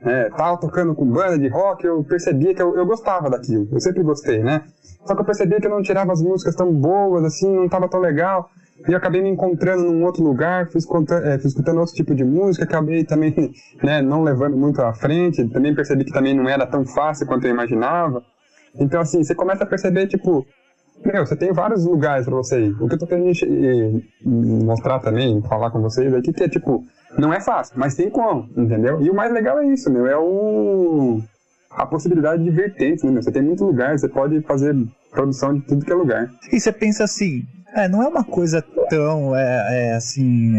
[0.03, 3.79] É, tava tocando com banda de rock, eu percebia que eu, eu gostava daquilo, eu
[3.79, 4.63] sempre gostei, né?
[5.05, 7.89] Só que eu percebia que eu não tirava as músicas tão boas, assim, não tava
[7.89, 8.49] tão legal.
[8.87, 12.13] E eu acabei me encontrando num outro lugar, fui escutando, é, fui escutando outro tipo
[12.13, 13.33] de música, acabei também
[13.81, 17.45] né, não levando muito à frente, também percebi que também não era tão fácil quanto
[17.45, 18.23] eu imaginava.
[18.79, 20.45] Então, assim, você começa a perceber, tipo,
[21.05, 22.81] meu, você tem vários lugares pra você ir.
[22.81, 23.31] O que eu tô querendo
[24.23, 26.85] mostrar também, falar com vocês aqui, que é tipo,
[27.17, 29.01] não é fácil, mas tem como, entendeu?
[29.01, 31.21] E o mais legal é isso, meu, é o
[31.69, 33.21] a possibilidade de vertentes, né, meu?
[33.21, 34.75] Você tem muito lugar, você pode fazer
[35.11, 36.29] produção de tudo que é lugar.
[36.51, 40.53] E você pensa assim, é, não é uma coisa tão, é, é, assim,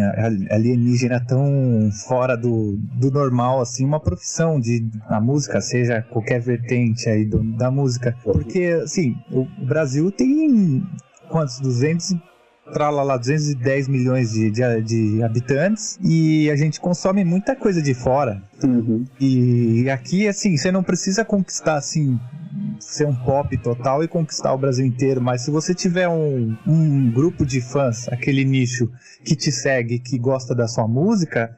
[0.51, 7.09] alienígena, tão fora do, do normal, assim, uma profissão de a música, seja qualquer vertente
[7.09, 8.15] aí do- da música.
[8.23, 10.83] Porque, assim, o Brasil tem
[11.31, 11.59] quantos?
[11.61, 12.29] 200 e-
[12.71, 18.43] Tralala, 210 milhões de, de, de habitantes e a gente consome muita coisa de fora.
[18.63, 19.07] Uhum.
[19.19, 22.21] E aqui, assim, você não precisa conquistar, assim,
[22.81, 27.11] ser um pop total e conquistar o Brasil inteiro, mas se você tiver um, um
[27.11, 28.91] grupo de fãs, aquele nicho
[29.24, 31.57] que te segue, que gosta da sua música,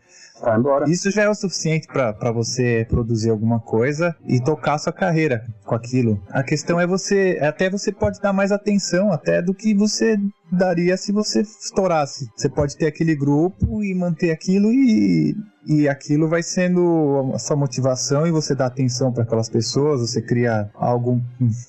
[0.88, 5.74] isso já é o suficiente pra você produzir alguma coisa e tocar sua carreira com
[5.74, 6.22] aquilo.
[6.30, 10.18] A questão é você, até você pode dar mais atenção até do que você
[10.50, 12.28] daria se você estourasse.
[12.36, 15.36] Você pode ter aquele grupo e manter aquilo e
[15.66, 20.22] e aquilo vai sendo a sua motivação e você dá atenção para aquelas pessoas, você
[20.22, 21.20] cria algo,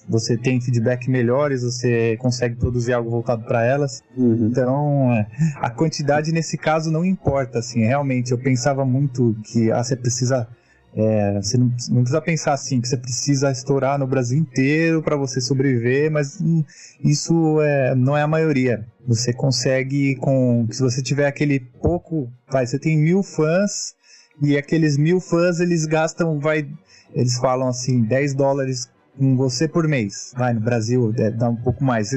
[0.08, 4.02] você tem feedback melhores, você consegue produzir algo voltado para elas.
[4.16, 4.48] Uhum.
[4.48, 5.28] Então, é,
[5.58, 10.48] a quantidade nesse caso não importa, assim, realmente eu pensava muito que ah, você precisa
[10.94, 15.16] é, você não, não precisa pensar assim que você precisa estourar no Brasil inteiro para
[15.16, 16.64] você sobreviver, mas hum,
[17.04, 18.86] isso é, não é a maioria.
[19.08, 23.96] Você consegue com se você tiver aquele pouco, vai, você tem mil fãs
[24.42, 26.68] e aqueles mil fãs eles gastam, vai,
[27.14, 30.34] eles falam assim 10 dólares com você por mês.
[30.38, 32.12] Vai no Brasil é, dá um pouco mais.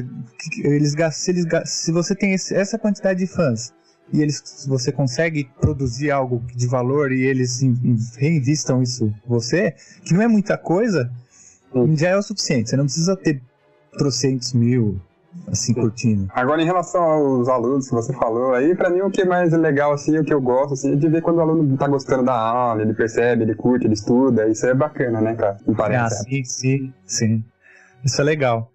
[0.64, 3.72] Eles se, eles, se você tem esse- essa quantidade de fãs
[4.15, 9.75] e eles, você consegue produzir algo de valor e eles in- in- reinvistam isso você,
[10.05, 11.11] que não é muita coisa,
[11.75, 11.97] Hum.
[11.97, 12.71] já é o suficiente.
[12.71, 13.43] Você não precisa ter
[13.99, 15.01] trocentos mil
[15.49, 16.29] assim curtindo.
[16.33, 19.53] Agora, em relação aos alunos que você falou aí, pra mim o que é mais
[19.53, 22.23] legal, assim, o que eu gosto, assim, é de ver quando o aluno tá gostando
[22.25, 25.57] da aula, ele percebe, ele curte, ele estuda, isso é bacana, né, cara?
[25.67, 27.45] Me Ah, sim, sim, sim.
[28.05, 28.71] Isso é legal.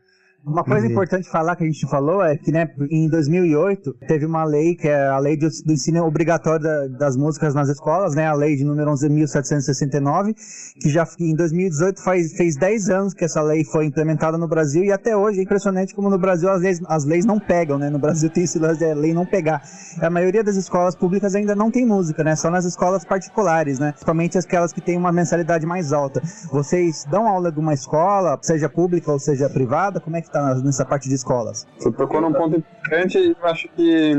[0.45, 0.91] Uma coisa Uhum.
[0.93, 4.87] importante falar que a gente falou é que, né, em 2008 teve uma lei que
[4.87, 8.63] é a lei do ensino obrigatório da- das músicas nas escolas, né, a lei de
[8.63, 10.33] número 11.769,
[10.81, 14.83] que já em 2018 faz, fez 10 anos que essa lei foi implementada no Brasil
[14.83, 17.89] e até hoje é impressionante como no Brasil as leis, as leis não pegam, né,
[17.89, 19.61] no Brasil tem esse lance de lei não pegar.
[20.01, 23.91] A maioria das escolas públicas ainda não tem música, né, só nas escolas particulares, né,
[23.91, 26.21] principalmente aquelas que têm uma mensalidade mais alta.
[26.49, 29.99] Vocês dão aula de uma escola, seja pública ou seja privada?
[29.99, 31.65] Como é que tá na- nessa parte de escolas?
[31.77, 34.13] Você tocou num ponto importante e eu acho que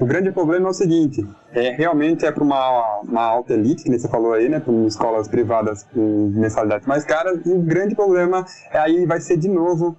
[0.00, 3.98] o grande problema é o seguinte, é, realmente é para uma, uma alta elite, que
[3.98, 8.44] você falou aí, né, para escolas privadas com mensalidades mais caras, e o grande problema
[8.72, 9.96] é aí vai ser de novo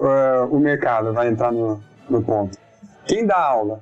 [0.00, 2.56] ah, o mercado, vai entrar no, no ponto.
[3.04, 3.80] Quem dá aula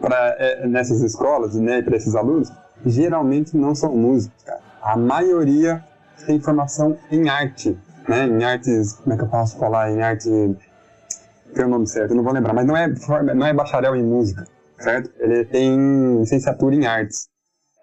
[0.00, 2.52] pra, é, nessas escolas, né, para esses alunos,
[2.86, 4.60] geralmente não são músicos, cara.
[4.80, 5.82] A maioria
[6.26, 7.76] tem formação em arte,
[8.08, 10.30] né, em artes, como é que eu posso falar, em arte
[11.58, 12.86] tem o nome certo, eu não vou lembrar, mas não é,
[13.34, 14.44] não é bacharel em música,
[14.78, 15.10] certo?
[15.18, 17.26] Ele tem licenciatura em artes.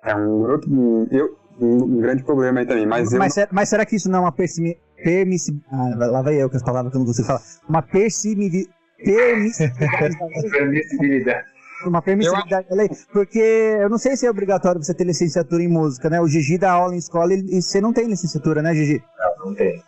[0.04, 0.70] É um outro,
[1.12, 4.20] eu, um grande problema aí também, mas eu Mas, ser- mas será que isso não
[4.20, 4.78] é uma persimi...
[5.04, 5.52] permissi...
[5.72, 7.42] Ah, lá vai eu com as palavras que eu não consigo falar.
[7.68, 8.66] Uma persimi...
[9.04, 11.46] Permissibilidade.
[11.86, 13.40] uma permissividade da lei, porque
[13.82, 16.22] eu não sei se é obrigatório você ter licenciatura em música, né?
[16.22, 19.04] O Gigi dá aula em escola e, e você não tem licenciatura, né, Gigi?
[19.20, 19.84] Não, não tem.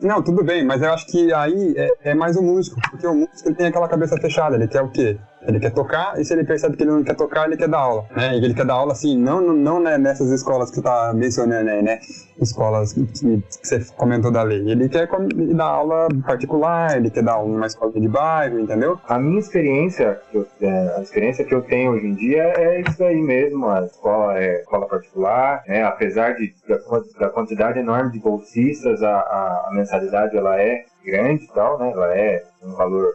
[0.00, 3.14] Não, tudo bem, mas eu acho que aí é, é mais o músico, porque o
[3.14, 5.18] músico ele tem aquela cabeça fechada, ele quer o quê?
[5.46, 7.78] Ele quer tocar, e se ele percebe que ele não quer tocar, ele quer dar
[7.78, 8.34] aula, né?
[8.36, 11.70] E ele quer dar aula, assim, não, não, não né, nessas escolas que tá mencionando
[11.70, 11.98] aí, né?
[12.40, 14.68] Escolas que, que você comentou da lei.
[14.68, 15.08] Ele quer
[15.54, 18.98] dar aula particular, ele quer dar aula numa escola de bairro, entendeu?
[19.08, 23.02] A minha experiência, eu- é, a experiência que eu tenho hoje em dia é isso
[23.04, 23.68] aí mesmo.
[23.68, 25.82] A escola é escola particular, né?
[25.84, 26.76] apesar de, da,
[27.20, 31.90] da quantidade enorme de bolsistas, a, a- a mensalidade ela é grande e tal, né?
[31.92, 33.14] Ela é um valor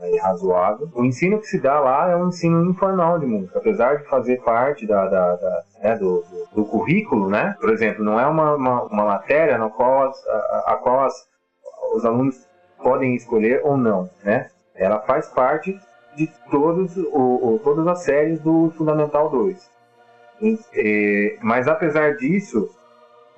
[0.00, 0.88] é, razoável.
[0.94, 4.40] O ensino que se dá lá é um ensino informal de música, apesar de fazer
[4.42, 7.54] parte da, da- da- né, do, do- do currículo, né?
[7.60, 11.26] Por exemplo, não é uma, uma, uma matéria na qual as- a, a- qual as-
[11.94, 12.36] os alunos
[12.82, 14.50] podem escolher ou não, né?
[14.74, 15.78] Ela faz parte
[16.14, 19.68] de todos o, o- todas as séries do Fundamental 2.
[20.42, 22.68] E, eh, mas apesar disso,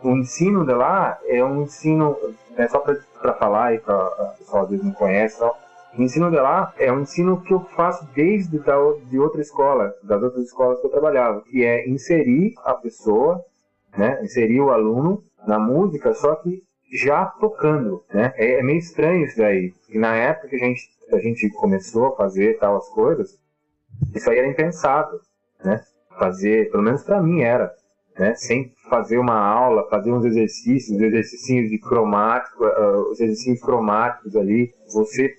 [0.03, 2.17] o ensino de lá é um ensino,
[2.57, 3.97] é só para falar aí para
[4.39, 5.57] pessoal às vezes não conhece, tal,
[5.97, 8.77] o ensino de lá é um ensino que eu faço desde da,
[9.09, 13.43] de outra escola, das outras escolas que eu trabalhava, que é inserir a pessoa,
[13.97, 16.63] né, inserir o aluno na música, só que
[16.93, 18.33] já tocando, né?
[18.37, 19.73] É, é meio estranho isso daí.
[19.89, 20.83] E na época que a gente,
[21.13, 23.39] a gente começou a fazer tal as coisas,
[24.15, 25.19] isso aí era impensável,
[25.65, 25.83] né?
[26.19, 27.71] Fazer, pelo menos para mim era,
[28.19, 28.35] né?
[28.35, 34.35] Sem fazer uma aula, fazer uns exercícios, os exercícios de cromático, ah, os exercícios cromáticos
[34.35, 35.35] ali, você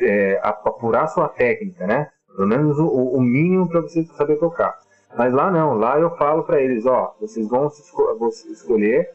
[0.00, 2.08] é, ap- apurar sua técnica, né?
[2.34, 4.74] Pelo menos o, o mínimo para você saber tocar.
[5.16, 9.10] Mas lá não, lá eu falo para eles, ó, vocês vão esco- escolher,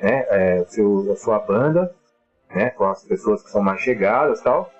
[0.00, 1.92] né, é, seu, a sua banda,
[2.54, 4.70] né, com as pessoas que são mais chegadas, tal,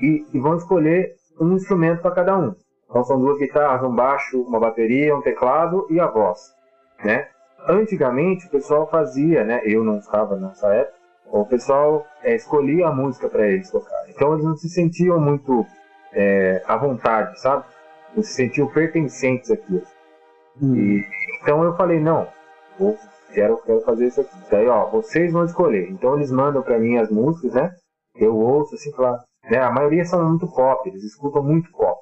[0.00, 2.54] e, e vão escolher um instrumento para cada um.
[2.88, 6.52] Então são duas guitarras, um baixo, uma bateria, um teclado e a voz,
[7.04, 7.28] né?
[7.68, 9.60] Antigamente o pessoal fazia, né?
[9.64, 10.95] Eu não estava nessa época.
[11.30, 14.08] O pessoal é, escolhia a música para eles tocar.
[14.08, 15.66] Então eles não se sentiam muito
[16.12, 17.64] é, à vontade, sabe?
[18.14, 19.82] Não se sentiam pertencentes àquilo.
[20.62, 21.04] E,
[21.40, 22.26] então eu falei, não,
[22.78, 22.96] vou,
[23.32, 24.36] quero, quero fazer isso aqui.
[24.50, 25.90] Daí, ó, vocês vão escolher.
[25.90, 27.74] Então eles mandam para mim as músicas, né?
[28.14, 29.20] Eu ouço assim, claro.
[29.50, 29.58] Né?
[29.58, 32.00] A maioria são muito pop, eles escutam muito pop.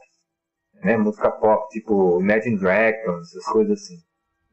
[0.83, 0.97] Né?
[0.97, 3.97] Música pop, tipo Imagine Dragons, essas coisas assim.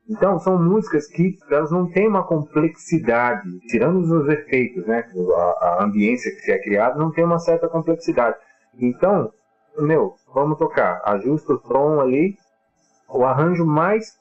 [0.10, 5.06] Então, são músicas que elas não têm uma complexidade, tirando os efeitos, né?
[5.36, 8.38] A, a ambiência que é criada não tem uma certa complexidade.
[8.78, 9.32] Então,
[9.78, 11.02] meu, vamos tocar.
[11.06, 12.36] Ajusta o tom ali,
[13.10, 14.20] o arranjo mais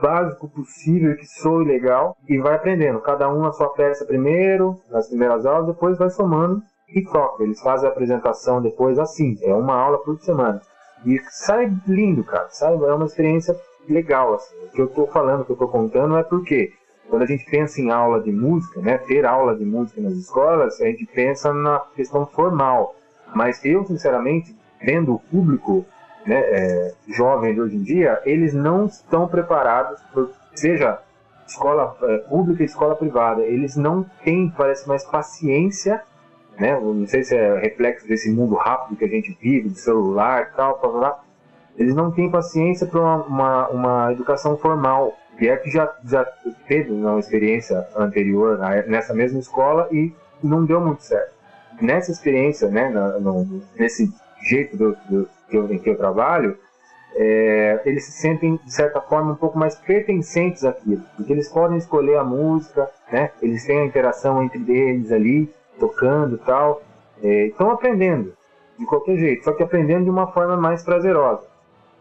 [0.00, 3.00] básico possível que soe legal e vai aprendendo.
[3.00, 7.42] Cada um na sua peça primeiro, nas primeiras aulas, depois vai somando e toca.
[7.42, 9.36] Eles fazem a apresentação depois assim.
[9.42, 10.60] É uma aula por semana.
[11.04, 12.48] E sai lindo, cara.
[12.50, 13.56] Sai, é uma experiência
[13.92, 14.34] legal.
[14.34, 14.54] Assim.
[14.66, 16.72] O que eu tô falando, o que eu tô contando é porque
[17.08, 20.80] quando a gente pensa em aula de música, né, ter aula de música nas escolas,
[20.80, 22.94] a gente pensa na questão formal.
[23.34, 25.84] Mas eu, sinceramente, vendo o público
[26.24, 31.00] né, é, jovem de hoje em dia, eles não estão preparados, por, seja
[31.46, 36.02] escola é, pública escola privada, eles não têm, parece mais paciência,
[36.58, 40.42] né, não sei se é reflexo desse mundo rápido que a gente vive, do celular
[40.42, 41.20] e tal, blá, blá.
[41.80, 46.26] Eles não têm paciência para uma, uma, uma educação formal, é que já, já
[46.68, 50.12] teve uma experiência anterior nessa mesma escola e
[50.44, 51.32] não deu muito certo.
[51.80, 54.12] nessa experiência, né, no, nesse
[54.42, 56.58] jeito do, do, que eu, em que eu trabalho,
[57.16, 61.78] é, eles se sentem, de certa forma, um pouco mais pertencentes àquilo, porque eles podem
[61.78, 63.30] escolher a música, né?
[63.40, 66.82] eles têm a interação entre eles ali, tocando e tal,
[67.22, 68.34] é, estão aprendendo,
[68.78, 71.49] de qualquer jeito, só que aprendendo de uma forma mais prazerosa.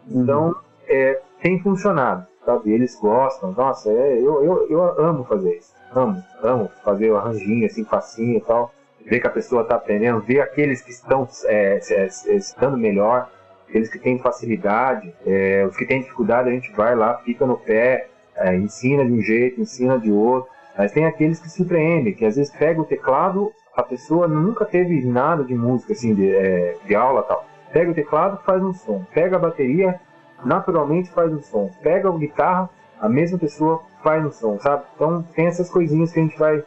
[0.10, 0.24] Uhum.
[0.24, 0.56] Então,
[0.88, 2.72] é, tem funcionado, sabe?
[2.72, 7.66] Eles gostam, nossa, é, eu, eu, eu amo fazer isso, amo, amo fazer o arranjinho
[7.66, 8.72] assim, facinho e tal,
[9.06, 11.80] ver que a pessoa está aprendendo, ver aqueles que estão é,
[12.28, 13.30] estando melhor,
[13.68, 17.58] aqueles que têm facilidade, é, os que têm dificuldade a gente vai lá, fica no
[17.58, 22.26] pé, é, ensina de um jeito, ensina de outro, mas tem aqueles que surpreendem, que
[22.26, 26.76] às vezes pega o teclado, a pessoa nunca teve nada de música, assim, de, é,
[26.86, 27.46] de aula tal.
[27.72, 29.04] Pega o teclado, faz um som.
[29.14, 30.00] Pega a bateria,
[30.44, 31.70] naturalmente faz um som.
[31.82, 34.84] Pega a guitarra, a mesma pessoa faz um som, sabe?
[34.96, 36.64] Então tem essas coisinhas que a gente vai,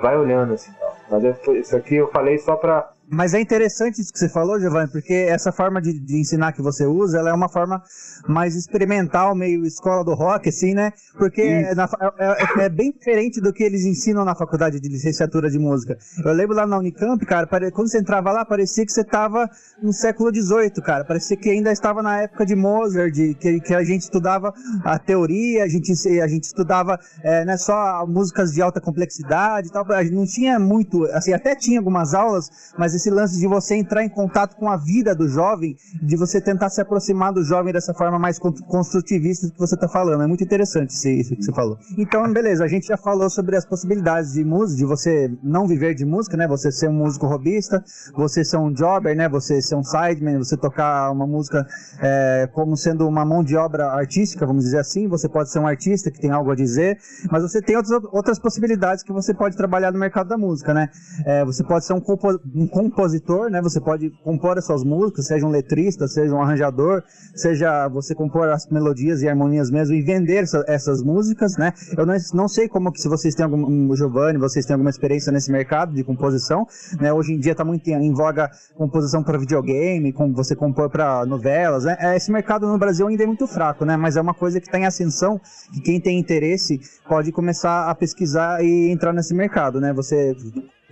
[0.00, 0.72] vai olhando assim.
[1.10, 4.90] Mas isso aqui eu falei só para mas é interessante isso que você falou, Giovanni,
[4.90, 7.82] porque essa forma de, de, ensinar que você usa, ela é uma forma
[8.26, 10.92] mais experimental, meio escola do rock, assim, né?
[11.16, 11.88] Porque é, na,
[12.18, 15.96] é, é, é, bem diferente do que eles ensinam na faculdade de licenciatura de música.
[16.24, 19.48] Eu lembro lá na Unicamp, cara, quando você entrava lá, parecia que você estava
[19.82, 21.04] no século XVIII, cara.
[21.04, 24.52] Parecia que ainda estava na época de Mozart, de, que, que a gente estudava
[24.84, 29.70] a teoria, a gente, a gente estudava é, né, só músicas de alta complexidade e
[29.70, 29.90] tal.
[29.92, 33.74] A gente não tinha muito, assim, até tinha algumas aulas, mas esse lance de você
[33.74, 37.72] entrar em contato com a vida do jovem, de você tentar se aproximar do jovem
[37.72, 40.22] dessa forma mais construtivista que você está falando.
[40.22, 41.78] É muito interessante isso que você falou.
[41.98, 45.94] Então, beleza, a gente já falou sobre as possibilidades de música, de você não viver
[45.94, 46.48] de música, né?
[46.48, 47.84] Você ser um músico robista,
[48.16, 49.28] você ser um jobber, né?
[49.28, 51.66] Você ser um sideman, você tocar uma música
[52.00, 55.08] é, como sendo uma mão de obra artística, vamos dizer assim.
[55.08, 56.98] Você pode ser um artista que tem algo a dizer,
[57.30, 60.88] mas você tem outras, outras possibilidades que você pode trabalhar no mercado da música, né?
[61.26, 62.02] É, você pode ser um,
[62.54, 62.66] um
[63.50, 63.62] né?
[63.62, 67.02] Você pode compor as suas músicas, seja um letrista, seja um arranjador,
[67.34, 71.72] seja você compor as melodias e harmonias mesmo e vender essa, essas músicas, né?
[71.96, 75.32] Eu não, não sei como que se vocês têm algum, Giovanni, vocês têm alguma experiência
[75.32, 76.66] nesse mercado de composição,
[77.00, 77.12] né?
[77.12, 81.84] Hoje em dia está muito em, voga composição para videogame, como você compor para novelas,
[81.84, 81.96] né?
[82.16, 83.96] Esse mercado no Brasil ainda é muito fraco, né?
[83.96, 85.40] Mas é uma coisa que está em ascensão,
[85.72, 89.92] que quem tem interesse pode começar a pesquisar e entrar nesse mercado, né?
[89.92, 90.34] Você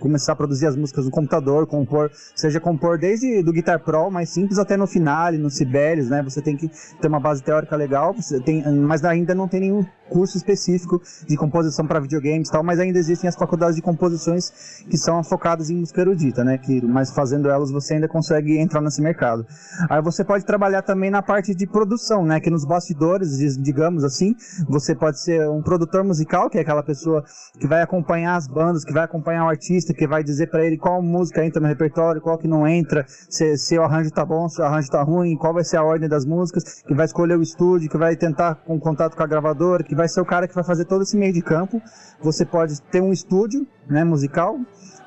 [0.03, 4.29] começar a produzir as músicas no computador, compor, seja compor desde do Guitar Pro mais
[4.29, 6.21] simples até no Finale, no Sibelius, né?
[6.21, 6.69] Você tem que
[7.01, 11.37] ter uma base teórica legal, você tem, mas ainda não tem nenhum curso específico de
[11.37, 15.69] composição para videogames e tal, mas ainda existem as faculdades de composições que são focadas
[15.69, 16.57] em música erudita, né?
[16.57, 19.45] Que, mas fazendo elas você ainda consegue entrar nesse mercado.
[19.89, 22.41] Aí você pode trabalhar também na parte de produção, né?
[22.41, 24.35] Que nos bastidores, digamos assim,
[24.67, 27.23] você pode ser um produtor musical, que é aquela pessoa
[27.57, 30.77] que vai acompanhar as bandas, que vai acompanhar o artista, que vai dizer para ele
[30.77, 34.47] qual música entra no repertório, qual que não entra, se, se o arranjo tá bom,
[34.49, 37.37] se o arranjo tá ruim, qual vai ser a ordem das músicas, que vai escolher
[37.37, 40.47] o estúdio, que vai tentar com contato com a gravadora, que vai ser o cara
[40.47, 41.81] que vai fazer todo esse meio de campo.
[42.21, 44.57] Você pode ter um estúdio, né, musical,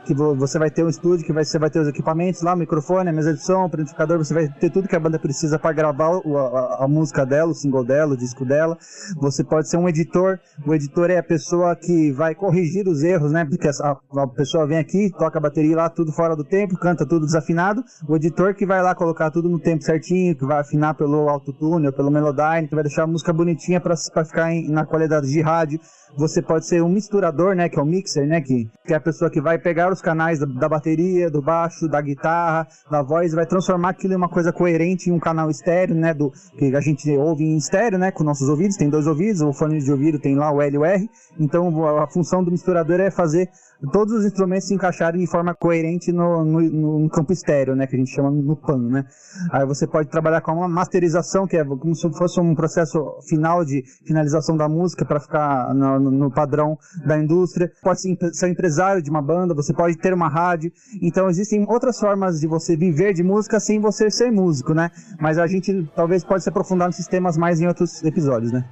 [0.06, 2.56] que você vai ter um estúdio que vai, você vai ter os equipamentos lá, o
[2.56, 5.58] microfone, a mesa de som, o amplificador, você vai ter tudo que a banda precisa
[5.58, 8.78] para gravar o, a, a, música dela, o single dela, o disco dela.
[9.20, 13.32] Você pode ser um editor, o editor é a pessoa que vai corrigir os erros,
[13.32, 13.44] né?
[13.44, 17.04] Porque a, a pessoa vem aqui, toca a bateria lá, tudo fora do tempo, canta
[17.04, 17.82] tudo desafinado.
[18.08, 21.86] O editor que vai lá colocar tudo no tempo certinho, que vai afinar pelo autotune
[21.88, 25.40] ou pelo melodyne, que vai deixar a música bonitinha para ficar em, na qualidade de
[25.42, 25.80] rádio.
[26.16, 27.68] Você pode ser um misturador, né?
[27.68, 28.40] Que é o mixer, né?
[28.40, 31.86] Que, que é a pessoa que vai pegar os canais da, da bateria, do baixo,
[31.86, 35.94] da guitarra, da voz, vai transformar aquilo em uma coisa coerente em um canal estéreo,
[35.94, 36.14] né?
[36.14, 38.10] Do, que a gente ouve em estéreo, né?
[38.10, 40.78] Com nossos ouvidos, tem dois ouvidos, o fone de ouvido tem lá o L e
[40.78, 41.10] o R.
[41.38, 43.50] Então a função do misturador é fazer
[43.92, 46.60] todos os instrumentos se encaixarem de forma coerente no, no,
[47.00, 49.04] no, campo estéreo, né, que a gente chama no PAN, né.
[49.50, 52.98] Aí você pode trabalhar com uma masterização, que é como se fosse um processo
[53.28, 57.70] final de finalização da música para ficar no, no, padrão da indústria.
[57.82, 58.00] Pode
[58.32, 60.72] ser empresário de uma banda, você pode ter uma rádio.
[61.02, 64.90] Então existem outras formas de você viver de música sem você ser músico, né.
[65.20, 68.64] Mas a gente talvez pode se aprofundar nesses temas mais em outros episódios, né.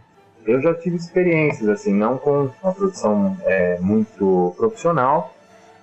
[0.47, 5.34] Eu já tive experiências, assim, não com uma produção é, muito profissional,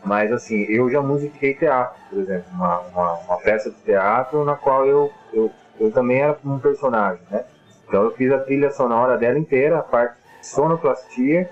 [0.03, 4.55] mas assim, eu já musiquei teatro, por exemplo, uma, uma, uma peça de teatro na
[4.55, 7.43] qual eu, eu, eu também era um personagem, né?
[7.87, 11.49] Então eu fiz a trilha sonora dela inteira, a parte de sonoplastia,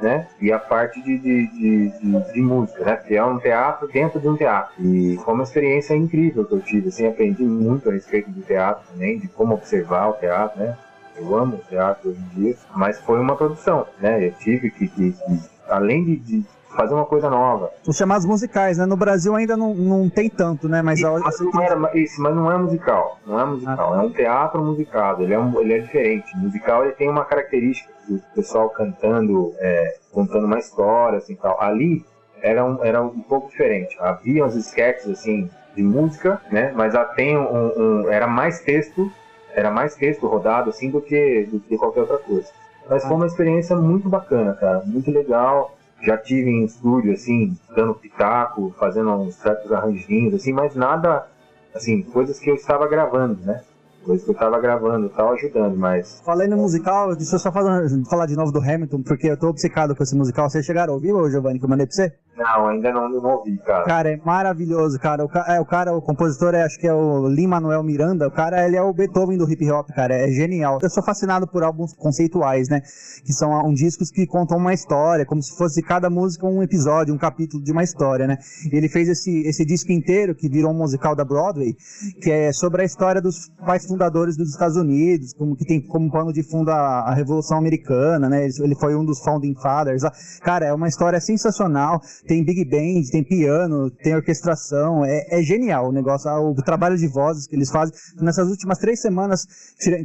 [0.00, 0.26] né?
[0.40, 2.96] E a parte de, de, de, de, música, né?
[2.96, 4.74] Que é um teatro dentro de um teatro.
[4.78, 8.84] E foi uma experiência incrível que eu tive, assim, aprendi muito a respeito do teatro
[8.92, 10.76] também, de como observar o teatro, né?
[11.20, 14.26] Eu amo teatro hoje em dia, mas foi uma produção, né?
[14.28, 16.44] Eu tive que, que, que além de, de,
[16.76, 17.70] fazer uma coisa nova.
[17.86, 18.86] Os chamados musicais, né?
[18.86, 20.82] No Brasil ainda não, não tem tanto, né?
[20.82, 23.18] Mas Isso, a- mas não era- isso, mas não é musical.
[23.26, 23.92] Não é musical.
[23.94, 23.96] Ah.
[23.96, 25.22] É um teatro musicado.
[25.22, 26.36] Ele é, um- ele é diferente.
[26.36, 31.60] Musical ele tem uma característica do pessoal cantando, é, contando uma história, assim tal.
[31.60, 32.04] Ali
[32.42, 33.96] era um, era um pouco diferente.
[34.00, 36.72] Havia uns sketches assim de música, né?
[36.74, 37.72] Mas tem um,
[38.04, 39.10] um- era mais texto,
[39.54, 42.48] era mais texto rodado assim do que do que qualquer outra coisa.
[42.88, 45.76] Mas foi uma experiência muito bacana, cara, muito legal.
[46.02, 51.26] Já tive em estúdio assim, dando pitaco, fazendo uns certos arranjinhos assim, mas nada
[51.74, 53.62] assim, coisas que eu estava gravando, né?
[54.04, 57.82] Coisas que eu estava gravando tal, ajudando, mas Falando em musical, deixa eu só falar,
[58.08, 60.48] falar de novo do Hamilton, porque eu tô obcecado com esse musical.
[60.48, 62.12] Vocês chegaram a ouvir, ô Giovanni, que eu mandei pra você?
[62.40, 63.84] não, ainda não, não ouvi, cara.
[63.84, 65.22] Cara, é maravilhoso, cara.
[65.22, 68.26] O, ca- é, o cara, o compositor, é, acho que é o Lin-Manuel Miranda.
[68.26, 70.14] O cara, ele é o Beethoven do hip hop, cara.
[70.14, 70.78] É genial.
[70.82, 72.80] Eu sou fascinado por álbuns conceituais, né?
[73.26, 77.12] Que são um, discos que contam uma história, como se fosse cada música um episódio,
[77.14, 78.38] um capítulo de uma história, né?
[78.72, 81.76] E ele fez esse, esse disco inteiro, que virou um musical da Broadway,
[82.22, 86.10] que é sobre a história dos pais fundadores dos Estados Unidos, como que tem como
[86.10, 88.44] pano de fundo a, a Revolução Americana, né?
[88.44, 90.02] Ele, ele foi um dos founding fathers.
[90.02, 90.12] lá.
[90.42, 92.00] Cara, é uma história sensacional.
[92.26, 95.04] Tem big band, tem piano, tem orquestração.
[95.04, 97.94] É, é genial o negócio, ah, o trabalho de vozes que eles fazem.
[98.20, 99.46] Nessas últimas três semanas,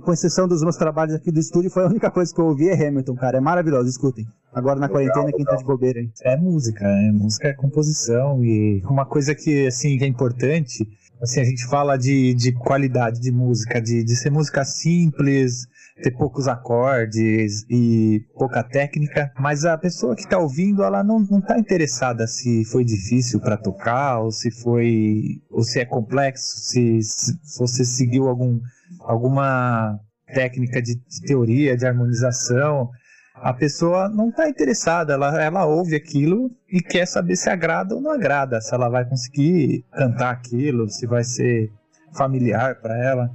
[0.02, 2.70] com exceção dos meus trabalhos aqui do estúdio, foi a única coisa que eu ouvi
[2.70, 3.38] é Hamilton, cara.
[3.38, 4.26] É maravilhoso, escutem.
[4.56, 6.10] Agora na quarentena, quem tá de bobeira, hein?
[6.24, 7.12] É música, né?
[7.12, 10.88] Música é composição e uma coisa que, assim, que é importante,
[11.22, 15.68] assim, a gente fala de, de qualidade de música, de, de ser música simples,
[16.02, 21.42] ter poucos acordes e pouca técnica, mas a pessoa que tá ouvindo, ela não, não
[21.42, 27.02] tá interessada se foi difícil para tocar, ou se foi, ou se é complexo, se,
[27.02, 28.60] se você seguiu algum,
[29.00, 30.00] alguma
[30.34, 32.90] técnica de, de teoria, de harmonização,
[33.36, 38.02] a pessoa não está interessada, ela, ela ouve aquilo e quer saber se agrada ou
[38.02, 41.72] não agrada, se ela vai conseguir cantar aquilo, se vai ser
[42.14, 43.30] familiar para ela.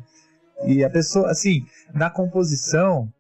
[0.67, 3.13] E a pessoa, assim, na composição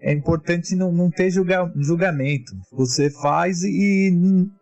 [0.00, 2.52] é importante não, não ter julga, julgamento.
[2.72, 4.12] Você faz e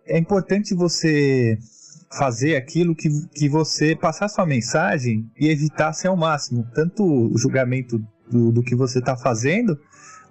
[0.07, 1.59] é importante você
[2.17, 7.37] fazer aquilo que, que você passar sua mensagem e evitar ser ao máximo tanto o
[7.37, 7.99] julgamento
[8.31, 9.79] do, do que você está fazendo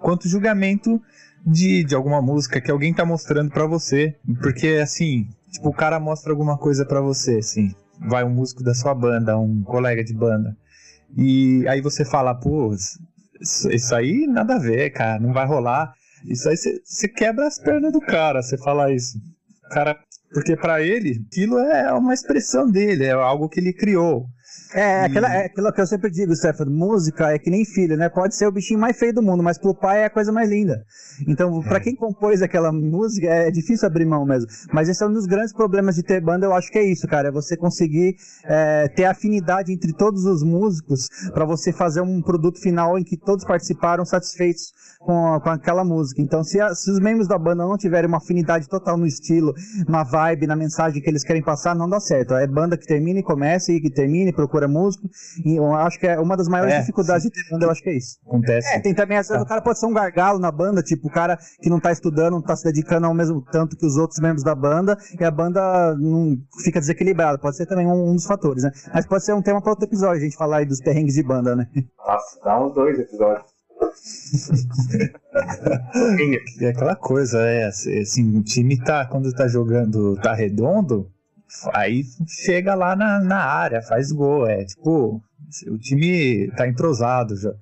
[0.06, 1.02] quanto julgamento
[1.44, 4.14] de, de alguma música que alguém tá mostrando pra você.
[4.40, 7.74] Porque, assim, tipo, o cara mostra alguma coisa pra você, assim.
[8.08, 10.56] Vai um músico da sua banda, um colega de banda.
[11.16, 12.72] E aí você fala, pô,
[13.40, 15.92] isso, aí nada a ver, cara, não vai rolar.
[16.24, 19.18] Isso aí você- quebra as pernas do cara, você falar isso.
[19.66, 19.98] O cara,
[20.32, 24.28] porque pra ele, aquilo é uma expressão dele, é algo que ele criou.
[24.76, 28.08] É, aquela, é aquilo que eu sempre digo, Stefano, música é que nem filho, né?
[28.10, 30.50] Pode ser o bichinho mais feio do mundo, mas pro pai é a coisa mais
[30.50, 30.84] linda.
[31.26, 34.46] Então, pra quem compôs aquela música, é difícil abrir mão mesmo.
[34.72, 37.06] Mas esse é um dos grandes problemas de ter banda, eu acho que é isso,
[37.08, 37.28] cara.
[37.28, 42.60] É você conseguir é, ter afinidade entre todos os músicos pra você fazer um produto
[42.60, 46.20] final em que todos participaram satisfeitos com, a- com aquela música.
[46.20, 49.54] Então, se, a- se os membros da banda não tiverem uma afinidade total no estilo,
[49.88, 52.34] na vibe, na mensagem que eles querem passar, não dá certo.
[52.34, 55.08] É banda que termina e começa e que termina e procura músico.
[55.44, 57.82] E eu acho que é uma das maiores É, dificuldades de ter banda, eu acho
[57.82, 58.18] que é isso.
[58.26, 58.74] Acontece.
[58.74, 61.10] É, tem também, às vezes, o cara pode ser um gargalo na banda, tipo, o
[61.10, 64.20] cara que não tá estudando, não tá se dedicando ao mesmo tanto que os outros
[64.20, 67.38] membros da banda, e a banda não fica desequilibrada.
[67.38, 68.70] Pode ser também um, um dos fatores, né?
[68.92, 71.22] Mas pode ser um tema para outro episódio, a gente falar aí dos perrengues de
[71.22, 71.66] banda, né?
[71.98, 73.56] Nossa, dá uns dois episódios.
[76.58, 81.10] E é aquela coisa, é, assim, o time tá, quando tá jogando, tá redondo,
[81.72, 82.02] aí
[82.44, 85.20] chega lá na, na área, faz gol, é tipo,
[85.70, 87.52] o time tá entrosado, já,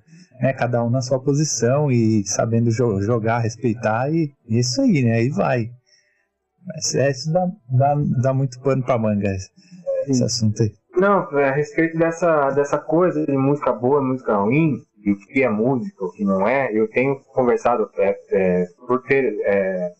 [0.41, 5.03] né, cada um na sua posição e sabendo jo- jogar, respeitar e e isso aí,
[5.03, 5.69] né, aí vai.
[6.65, 9.49] Mas é, isso dá, dá, dá muito pano pra manga, esse,
[10.07, 10.71] esse assunto aí.
[10.97, 15.43] Não, é, a respeito dessa, dessa coisa de música boa, música ruim, e o que
[15.43, 19.91] é música, o que não é, eu tenho conversado é, é, por ter, é,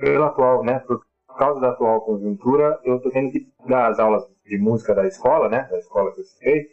[0.00, 1.00] pelo atual, né, por
[1.36, 5.48] causa da atual conjuntura, eu tô tendo que dar as aulas de música da escola,
[5.48, 6.66] né, da escola que eu citei,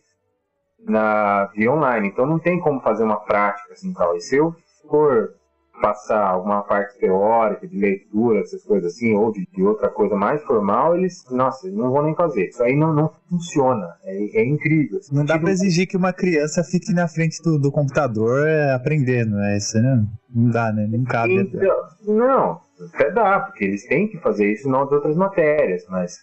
[0.79, 4.55] na, via online, então não tem como fazer uma prática assim tal, e se eu
[4.89, 5.33] for
[5.81, 10.41] passar alguma parte teórica, de leitura, essas coisas assim, ou de, de outra coisa mais
[10.43, 12.47] formal, eles, nossa, não vão nem fazer.
[12.47, 13.87] Isso aí não, não funciona.
[14.03, 14.99] É, é incrível.
[14.99, 15.13] assim.
[15.13, 18.73] Não dá Tipo, pra exigir que uma criança fique na frente do, do computador é,
[18.73, 20.05] aprendendo, é isso, né?
[20.33, 20.87] Não dá, né?
[20.89, 21.35] Não cabe.
[21.35, 21.75] Então,
[22.07, 22.61] não,
[22.93, 26.17] até dá, porque eles têm que fazer isso nas outras matérias, mas,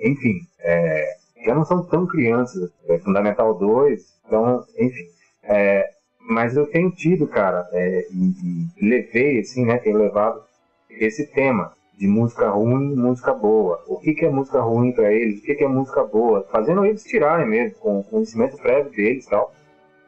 [0.00, 5.04] enfim, é, já não são tão crianças, é Fundamental 2, então, enfim.
[5.42, 5.90] É,
[6.28, 10.42] mas eu tenho tido, cara, é, e, e levei, assim, né, tenho levado
[10.90, 13.82] esse tema de música ruim música boa.
[13.86, 16.84] O que, que é música ruim para eles, o que, que é música boa, fazendo
[16.84, 19.54] eles tirarem mesmo, com o conhecimento prévio deles tal.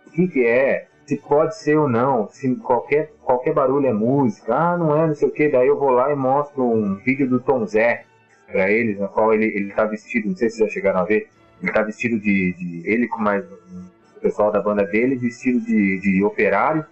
[0.06, 4.54] O que, que é, se pode ser ou não, se qualquer, qualquer barulho é música,
[4.54, 7.28] ah, não é, não sei o que, daí eu vou lá e mostro um vídeo
[7.28, 8.04] do Tom Zé
[8.50, 11.28] para eles, na qual ele, ele tá vestido, não sei se já chegaram a ver,
[11.62, 16.00] ele tá vestido de, de ele com mais o pessoal da banda dele, vestido de,
[16.00, 16.84] de operário,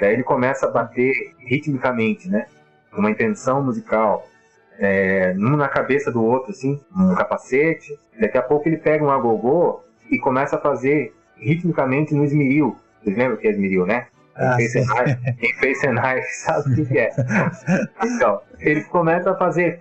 [0.00, 2.46] daí ele começa a bater ritmicamente, né?
[2.96, 4.26] uma intenção musical,
[4.78, 7.98] é, um na cabeça do outro, assim, um capacete.
[8.18, 9.80] Daqui a pouco ele pega um agogô
[10.10, 12.76] e começa a fazer ritmicamente no esmeril.
[13.02, 14.06] Vocês lembram que esmeril, né?
[14.36, 17.10] Ah, quem, fez Senai, quem fez Senai sabe o que, que é.
[18.04, 19.80] Então, ele começa a fazer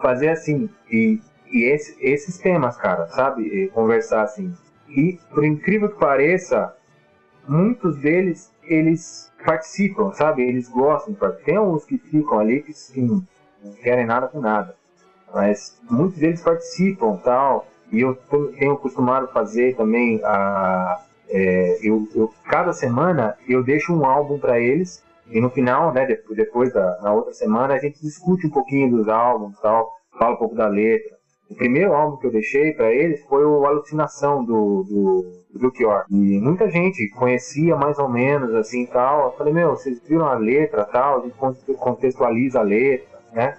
[0.00, 1.20] fazer assim, e,
[1.50, 3.42] e esse, esses temas, cara, sabe?
[3.42, 4.54] E conversar assim.
[4.88, 6.74] E, por incrível que pareça,
[7.46, 10.42] muitos deles, eles participam, sabe?
[10.42, 11.14] Eles gostam.
[11.44, 13.24] Tem uns que ficam ali que sim,
[13.62, 14.74] não querem nada com nada.
[15.32, 17.66] Mas muitos deles participam tal.
[17.92, 18.16] E eu
[18.58, 21.00] tenho acostumado fazer também a.
[21.28, 26.06] É, eu, eu, cada semana eu deixo um álbum para eles e no final, né,
[26.30, 30.36] depois da na outra semana a gente discute um pouquinho dos álbuns, tal, fala um
[30.36, 31.16] pouco da letra.
[31.50, 36.04] O primeiro álbum que eu deixei para eles foi o Alucinação do, do Belchior.
[36.10, 39.26] E muita gente conhecia mais ou menos assim tal.
[39.26, 41.20] Eu falei, meu, vocês viram a letra tal?
[41.20, 43.58] A gente contextualiza a letra, né?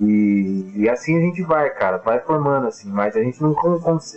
[0.00, 3.54] E, e assim a gente vai, cara, vai formando assim, mas a gente não,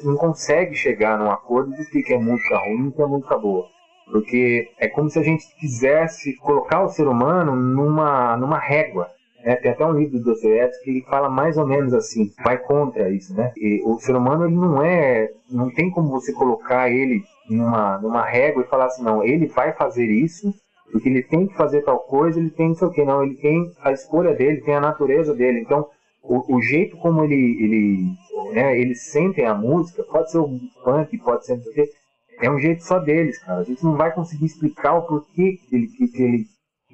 [0.04, 3.68] não consegue chegar num acordo do que é música ruim e que é música boa.
[4.06, 9.10] Porque é como se a gente quisesse colocar o ser humano numa, numa régua.
[9.44, 9.56] Né?
[9.56, 13.10] Tem até um livro do Dostoiévski que ele fala mais ou menos assim, vai contra
[13.10, 13.52] isso, né?
[13.58, 18.24] E o ser humano ele não é, não tem como você colocar ele numa, numa
[18.24, 20.54] régua e falar assim, não, ele vai fazer isso
[20.92, 23.36] porque ele tem que fazer tal coisa, ele tem não sei o que, não, ele
[23.36, 25.62] tem a escolha dele, tem a natureza dele.
[25.62, 25.88] Então,
[26.22, 31.18] o, o jeito como ele, ele, né, eles sentem a música, pode ser um funk,
[31.20, 31.90] pode ser o que,
[32.42, 33.60] é um jeito só deles, cara.
[33.60, 36.46] A gente não vai conseguir explicar o porquê que ele, que, ele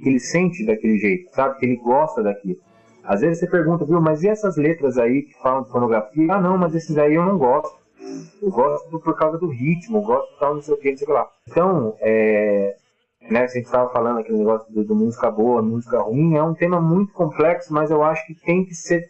[0.01, 1.57] que ele sente daquele jeito, sabe?
[1.59, 2.57] Que ele gosta daquilo.
[3.03, 6.33] Às vezes você pergunta, viu, mas e essas letras aí que falam de pornografia?
[6.33, 7.75] Ah, não, mas esses aí eu não gosto.
[8.41, 11.05] Eu gosto por causa do ritmo, eu gosto tal, não sei o que, não sei
[11.05, 11.27] o que lá.
[11.47, 12.75] Então, é,
[13.29, 16.53] né, a gente estava falando aquele negócio do, do, música boa, música ruim, é um
[16.53, 19.09] tema muito complexo, mas eu acho que tem que ser,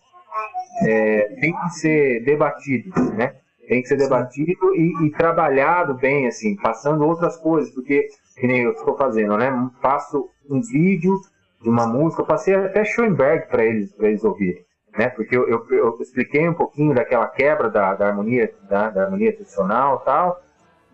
[0.83, 3.35] é, tem que ser debatido, né?
[3.67, 8.61] Tem que ser debatido e, e, trabalhado bem, assim, passando outras coisas, porque, que nem
[8.61, 9.51] eu estou fazendo, né?
[9.81, 11.19] Faço um vídeo
[11.61, 14.65] de uma música, passei até Schoenberg para eles, para eles ouvirem,
[14.97, 15.09] né?
[15.09, 19.33] Porque eu, eu, eu, expliquei um pouquinho daquela quebra da, da harmonia, da, da, harmonia
[19.33, 20.41] tradicional, tal,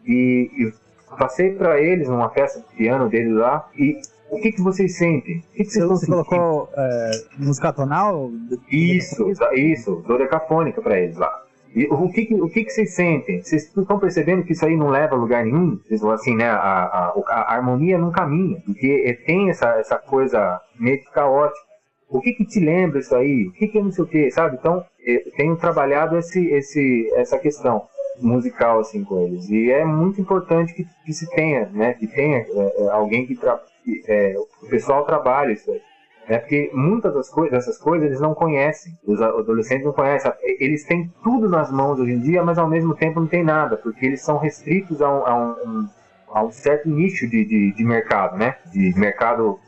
[0.04, 0.74] e, e
[1.14, 4.00] passei para eles numa festa de piano deles lá e
[4.30, 5.38] o que, que vocês sentem?
[5.38, 8.32] O que, que vocês você colocou é, música tonal?
[8.72, 11.44] Isso, isso, dodecafônica para eles lá.
[11.76, 13.42] E o que, o que, que vocês sentem?
[13.42, 15.80] Vocês estão percebendo que isso aí não leva a lugar nenhum?
[15.88, 16.50] Vocês assim, né?
[16.50, 21.74] A, a, a, harmonia não caminha, porque tem essa, essa coisa meio que caótica.
[22.10, 23.48] O que, que te lembra isso aí?
[23.48, 24.58] O que, que é não sei o que, sabe?
[24.60, 27.88] Então, eu tenho trabalhado esse, esse, essa questão
[28.20, 29.50] musical assim com eles.
[29.50, 31.94] E é muito importante que, que se tenha, né?
[31.94, 33.60] Que tenha é, é alguém que, tra...
[34.08, 35.82] é, o pessoal trabalhe isso aí.
[36.28, 38.98] É porque muitas das coisas, dessas coisas eles não conhecem.
[39.06, 40.32] Os adolescentes não conhecem.
[40.42, 43.76] Eles têm tudo nas mãos hoje em dia, mas ao mesmo tempo não tem nada,
[43.76, 45.90] porque eles são restritos a um, a um,
[46.30, 48.56] a um certo nicho de, de, de, mercado, né?
[48.72, 49.60] De mercado,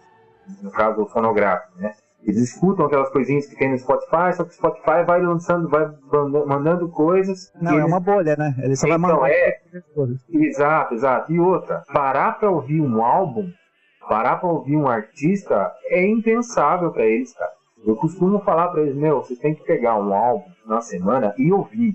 [0.61, 1.93] no caso, fonográfico, né?
[2.25, 5.87] Eles escutam aquelas coisinhas que tem no Spotify, só que o Spotify vai lançando, vai
[6.47, 7.51] mandando coisas.
[7.61, 7.85] Não, é eles...
[7.85, 8.55] uma bolha, né?
[8.63, 9.29] Ele só então, vai mandar.
[9.29, 9.59] É...
[10.33, 11.31] Exato, exato.
[11.31, 13.47] E outra, parar pra ouvir um álbum
[14.07, 17.51] parar para ouvir um artista é impensável para eles, cara.
[17.85, 21.51] Eu costumo falar para eles, meu, você tem que pegar um álbum na semana e
[21.51, 21.93] ouvir.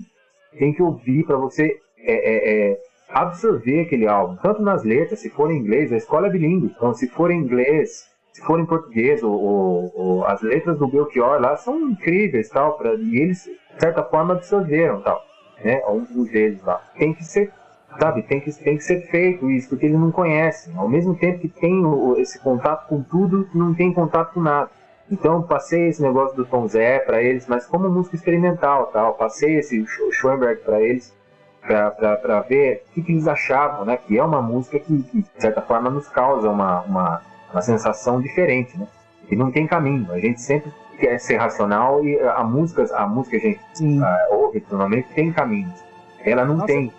[0.57, 2.79] Tem que ouvir para você é, é, é,
[3.09, 6.73] absorver aquele álbum, tanto nas letras, se for em inglês, a escola é bilíngue.
[6.75, 11.55] Então, se for em inglês, se for em português, ou, as letras do Belchior lá
[11.57, 15.21] são incríveis, tal, pra, e eles, de certa forma, absorveram, tal,
[15.63, 16.81] né, alguns deles lá.
[16.97, 17.51] Tem que ser
[17.99, 20.73] Sabe, tem que, tem que ser feito isso, porque eles não conhecem.
[20.77, 24.69] Ao mesmo tempo que tem o, esse contato com tudo, não tem contato com nada.
[25.09, 29.15] Então, passei esse negócio do Tom Zé para eles, mas como música experimental, tal.
[29.15, 31.13] Passei esse Schoenberg para eles,
[31.61, 33.97] para ver o que, que, eles achavam, né?
[33.97, 37.21] Que é uma música que, que, de certa forma, nos causa uma, uma,
[37.51, 38.87] uma sensação diferente, né?
[39.29, 40.11] E não tem caminho.
[40.11, 44.35] A gente sempre quer ser racional e a música, a música que a gente uh,
[44.35, 45.79] ouve, normalmente, tem caminhos.
[46.23, 46.67] Ela não Nossa.
[46.67, 46.93] tem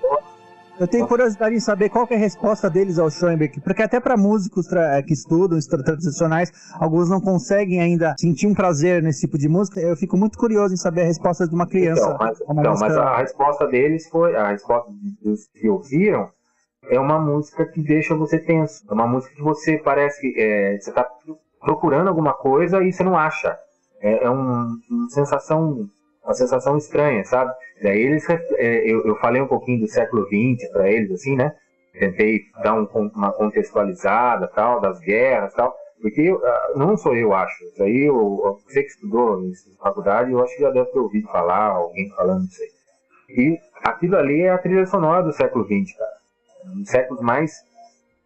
[0.80, 4.00] Eu tenho curiosidade em saber qual que é a resposta deles ao Schoenberg, porque até
[4.00, 4.66] para músicos
[5.07, 9.80] que estudam, tradicionais, alguns não conseguem ainda sentir um prazer nesse tipo de música.
[9.80, 12.03] Eu fico muito curioso em saber a resposta de uma criança.
[12.03, 14.90] Então, mas, então, mas a resposta deles foi, a resposta
[15.22, 16.28] dos que ouviram
[16.88, 18.84] é uma música que deixa você tenso.
[18.90, 21.08] É uma música que você parece que é, você está
[21.60, 23.56] procurando alguma coisa e você não acha.
[24.00, 25.88] É, é um, uma sensação
[26.24, 27.52] uma sensação estranha, sabe?
[27.82, 31.52] Daí eles, é, eu, eu falei um pouquinho do século XX para eles, assim, né?
[31.92, 37.34] Tentei dar um, uma contextualizada, tal, das guerras, tal, porque eu, ah, não sou eu,
[37.34, 37.64] acho.
[37.64, 39.52] Isso aí, eu, você que estudou em
[39.82, 42.70] faculdade, eu acho que já deve ter ouvido falar, alguém falando isso aí.
[43.28, 46.21] E aquilo ali é a trilha sonora do século XX, cara.
[46.66, 47.62] Um séculos mais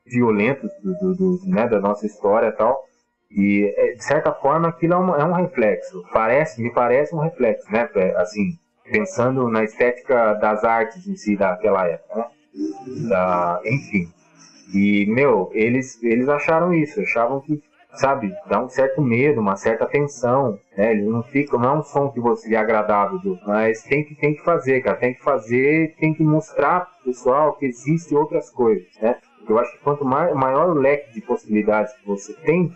[0.07, 2.84] violentos do, do, do, né, da nossa história e tal.
[3.30, 6.05] E, é, de certa forma, aquilo é um, é um reflexo.
[6.12, 7.89] Parece, me parece um reflexo, né?
[8.16, 12.26] Assim, pensando na estética das artes em si daquela época, né?
[13.09, 14.12] Da, enfim.
[14.72, 17.62] E, meu, eles, eles acharam isso, achavam que,
[17.95, 20.93] sabe, dá um certo medo, uma certa tensão, né?
[20.93, 24.35] Eles não ficam, não é um som que você é agradável, mas tem que, tem
[24.35, 28.87] que fazer, cara, tem que fazer, tem que mostrar pro pessoal que existem outras coisas,
[29.01, 29.16] né?
[29.49, 32.72] Eu acho que quanto maior o leque de possibilidades que você tem,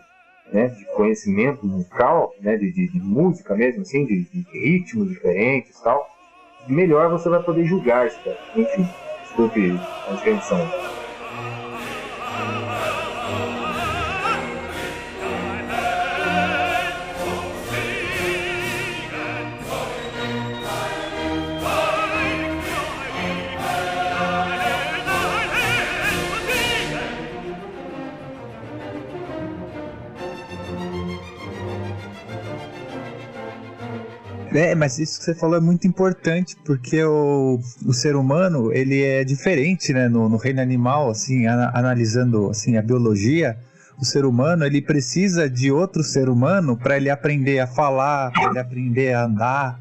[0.52, 5.78] né, de conhecimento musical, né, de, de, de música mesmo, assim, de, de, ritmos diferentes
[5.78, 6.08] e tal,
[6.68, 8.38] melhor você vai poder julgar isso, cara.
[8.56, 8.88] Enfim,
[9.22, 10.99] desculpe a extensão.
[34.52, 39.00] É, mas isso que você falou é muito importante, porque o, o ser humano, ele
[39.02, 43.56] é diferente, né, no, no reino animal, assim, a, analisando, assim, a biologia,
[44.00, 48.50] o ser humano, ele precisa de outro ser humano para ele aprender a falar, para
[48.50, 49.80] ele aprender a andar,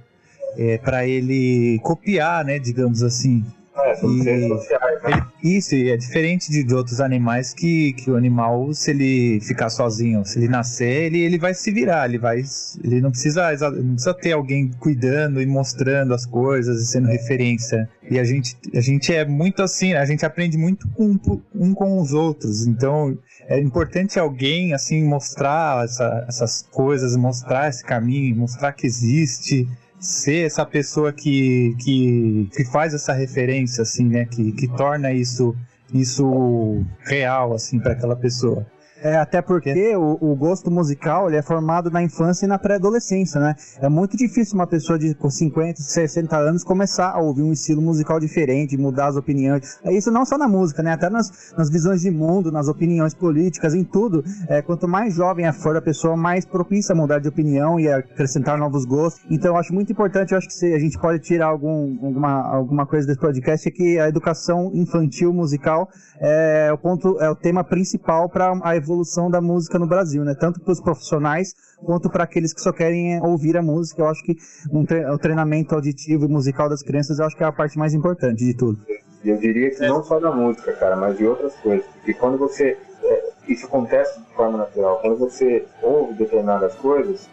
[0.55, 3.43] é, para ele copiar, né, digamos assim.
[3.85, 5.27] É, e, sociais, né?
[5.43, 9.69] isso, e é diferente de, de, outros animais que, que o animal, se ele ficar
[9.69, 12.41] sozinho, se ele nascer, ele, ele vai se virar, ele vai.
[12.83, 17.89] Ele não precisa, não precisa ter alguém cuidando e mostrando as coisas e sendo referência.
[18.09, 21.17] E a gente, a gente é muito assim, a gente aprende muito com,
[21.53, 22.67] um com os outros.
[22.67, 23.17] Então
[23.47, 29.67] é importante alguém assim mostrar essa, essas coisas, mostrar esse caminho, mostrar que existe
[29.99, 34.25] ser essa pessoa que, que, que faz essa referência, assim, né?
[34.25, 35.55] Que, que torna isso,
[35.93, 38.65] isso real, assim, para aquela pessoa.
[39.01, 43.39] É, até porque o, o, gosto musical ele é formado na infância e na pré-adolescência,
[43.39, 43.55] né?
[43.79, 47.81] É muito difícil uma pessoa de com 50, 60 anos começar a ouvir um estilo
[47.81, 49.79] musical diferente, mudar as opiniões.
[49.83, 50.93] É isso não só na música, né?
[50.93, 54.23] Até nas, nas visões de mundo, nas opiniões políticas, em tudo.
[54.47, 58.57] É, quanto mais jovem for a pessoa, mais propícia a mudar de opinião e acrescentar
[58.57, 59.23] novos gostos.
[59.29, 62.85] Então eu acho muito importante, eu acho que a gente pode tirar algum, alguma, alguma
[62.85, 65.89] coisa desse podcast, é que a educação infantil musical
[66.19, 70.23] é o ponto, é o tema principal para a evolução evolução da música no Brasil,
[70.25, 70.33] né?
[70.33, 71.53] Tanto para os profissionais
[71.85, 74.01] quanto para aqueles que só querem é, ouvir a música.
[74.01, 74.35] Eu acho que
[74.71, 77.77] um tre o treinamento auditivo e musical das crianças, eu acho que é a parte
[77.77, 78.79] mais importante de tudo.
[79.23, 81.85] Eu diria que não só da música, cara, mas de outras coisas.
[81.85, 82.77] Porque quando você.
[83.03, 84.99] É, isso acontece de forma natural.
[85.01, 87.29] Quando você ouve determinadas coisas,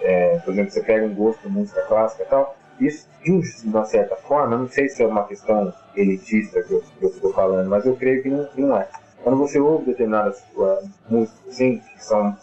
[0.00, 3.84] é, por exemplo, você pega um gosto por música clássica e tal, isso, de uma
[3.84, 7.84] certa forma, eu não sei se é uma questão elitista que eu estou falando, mas
[7.84, 8.88] eu creio que não, que não é
[9.22, 12.36] quando você ouve determinadas uh, músicas assim, que são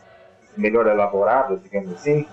[0.58, 2.26] melhor elaboradas, digamos assim,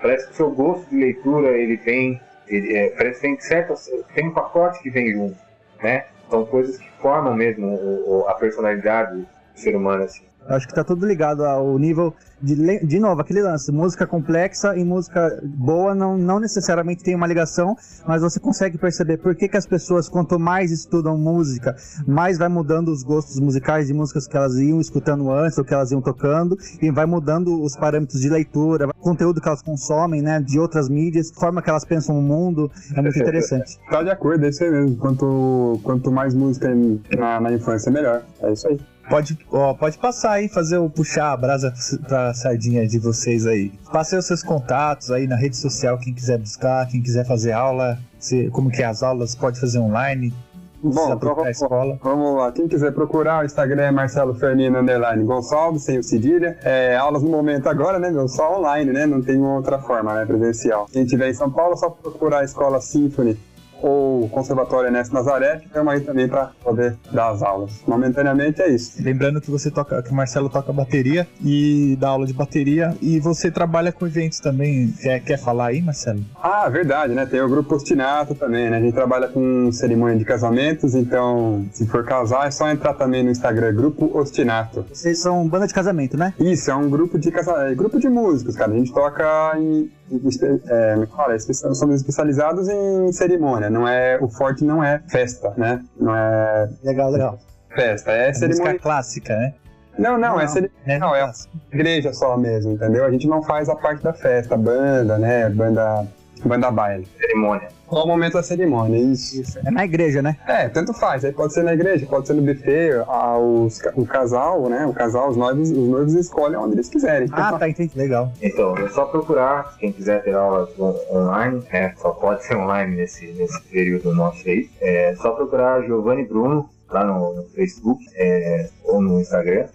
[0.00, 4.28] parece que seu gosto de leitura ele vem, ele, é, parece que tem certas, tem
[4.28, 5.36] um pacote que vem junto,
[5.82, 6.06] né?
[6.30, 10.24] São coisas que formam mesmo o, o, a personalidade do ser humano assim.
[10.48, 14.84] Acho que tá tudo ligado ao nível de, de novo, aquele lance, música complexa e
[14.84, 17.76] música boa não, não necessariamente tem uma ligação,
[18.06, 21.76] mas você consegue perceber por que, que as pessoas, quanto mais estudam música,
[22.06, 25.74] mais vai mudando os gostos musicais de músicas que elas iam escutando antes ou que
[25.74, 30.40] elas iam tocando, e vai mudando os parâmetros de leitura, conteúdo que elas consomem, né,
[30.40, 33.78] de outras mídias, forma que elas pensam no mundo, é muito interessante.
[33.90, 34.96] tá de acordo, é isso aí mesmo.
[34.96, 36.72] Quanto, quanto mais música
[37.16, 38.22] na, na infância, melhor.
[38.40, 38.78] É isso aí.
[39.08, 41.72] Pode, ó, pode passar aí, fazer o puxar a brasa
[42.06, 43.72] pra sardinha de vocês aí.
[43.90, 47.98] Passei os seus contatos aí na rede social, quem quiser buscar, quem quiser fazer aula,
[48.18, 50.32] se, como que é as aulas, pode fazer online.
[50.80, 51.98] Bom, vamos, escola.
[52.00, 52.52] vamos lá.
[52.52, 56.56] Quem quiser procurar, o Instagram é Marcelo Fernino Underline Gonçalves, sem o cedilha.
[56.62, 58.28] É, aulas no momento agora, né, meu?
[58.28, 59.04] Só online, né?
[59.04, 60.24] Não tem outra forma, né?
[60.24, 60.86] Presencial.
[60.92, 63.36] Quem tiver em São Paulo, é só procurar a Escola Symphony
[63.82, 67.82] ou o Conservatório Ernesto Nazaré, que estamos aí também para poder dar as aulas.
[67.86, 69.02] Momentaneamente é isso.
[69.02, 73.20] Lembrando que você toca, que o Marcelo toca bateria e dá aula de bateria e
[73.20, 74.92] você trabalha com eventos também.
[75.00, 76.24] Quer, quer falar aí, Marcelo?
[76.42, 77.26] Ah, verdade, né?
[77.26, 78.78] Tem o grupo Ostinato também, né?
[78.78, 83.22] A gente trabalha com cerimônia de casamentos, então se for casar é só entrar também
[83.22, 84.84] no Instagram, Grupo Ostinato.
[84.92, 86.34] Vocês são banda de casamento, né?
[86.38, 87.52] Isso, é um grupo de casa...
[87.68, 88.72] é, grupo de músicos, cara.
[88.72, 89.90] A gente toca em.
[90.10, 91.38] É, é que fala?
[91.74, 93.68] Somos especializados em cerimônia.
[93.70, 95.82] Não é, o forte não é festa, né?
[95.98, 97.38] Não é Legal, legal.
[97.74, 98.78] festa, é É música cerimônia.
[98.78, 99.54] clássica, né?
[99.98, 100.48] Não, não, é Não.
[100.48, 100.72] cerimônia.
[100.86, 101.30] É, Não, é
[101.72, 103.04] igreja só mesmo, entendeu?
[103.04, 105.48] A gente não faz a parte da festa, banda, né?
[105.50, 106.06] Banda,
[106.46, 107.06] banda baile.
[107.18, 107.68] Cerimônia.
[107.88, 109.40] Só o momento da cerimônia, isso.
[109.40, 109.58] Isso.
[109.66, 110.36] É na igreja, né?
[110.46, 111.24] É, tanto faz.
[111.24, 114.84] Aí pode ser na igreja, pode ser no buffet, a- os o casal, né?
[114.86, 117.28] O casal, os noivos, os noivos escolhem onde eles quiserem.
[117.32, 117.92] Ah, tá, entendi.
[117.96, 118.30] Legal.
[118.42, 122.94] Então, é só procurar, quem quiser ter aulas on- online, né, só pode ser online
[122.96, 128.68] nesse, nesse período nosso aí, é só procurar Giovanni Bruno lá no, no Facebook é,
[128.84, 129.66] ou no Instagram.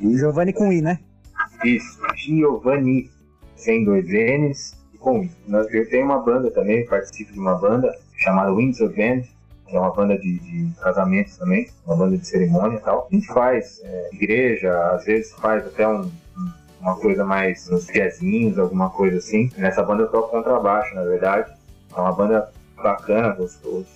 [0.00, 0.98] E Giovanni com I, né?
[1.62, 3.10] Isso, Giovanni,
[3.56, 4.74] sem dois N's
[5.46, 9.22] Nós- Eu tenho uma banda também, participo de uma banda chamada Windsor Band,
[9.66, 13.08] que é uma banda de, de casamentos também, uma banda de cerimônia e tal.
[13.10, 16.10] A gente faz é, igreja, às vezes faz até um, um-
[16.80, 19.50] uma coisa mais nos jazzinhos, alguma coisa assim.
[19.56, 21.50] Nessa banda eu toco contrabaixo, na verdade.
[21.96, 23.86] É uma banda bacana, os, os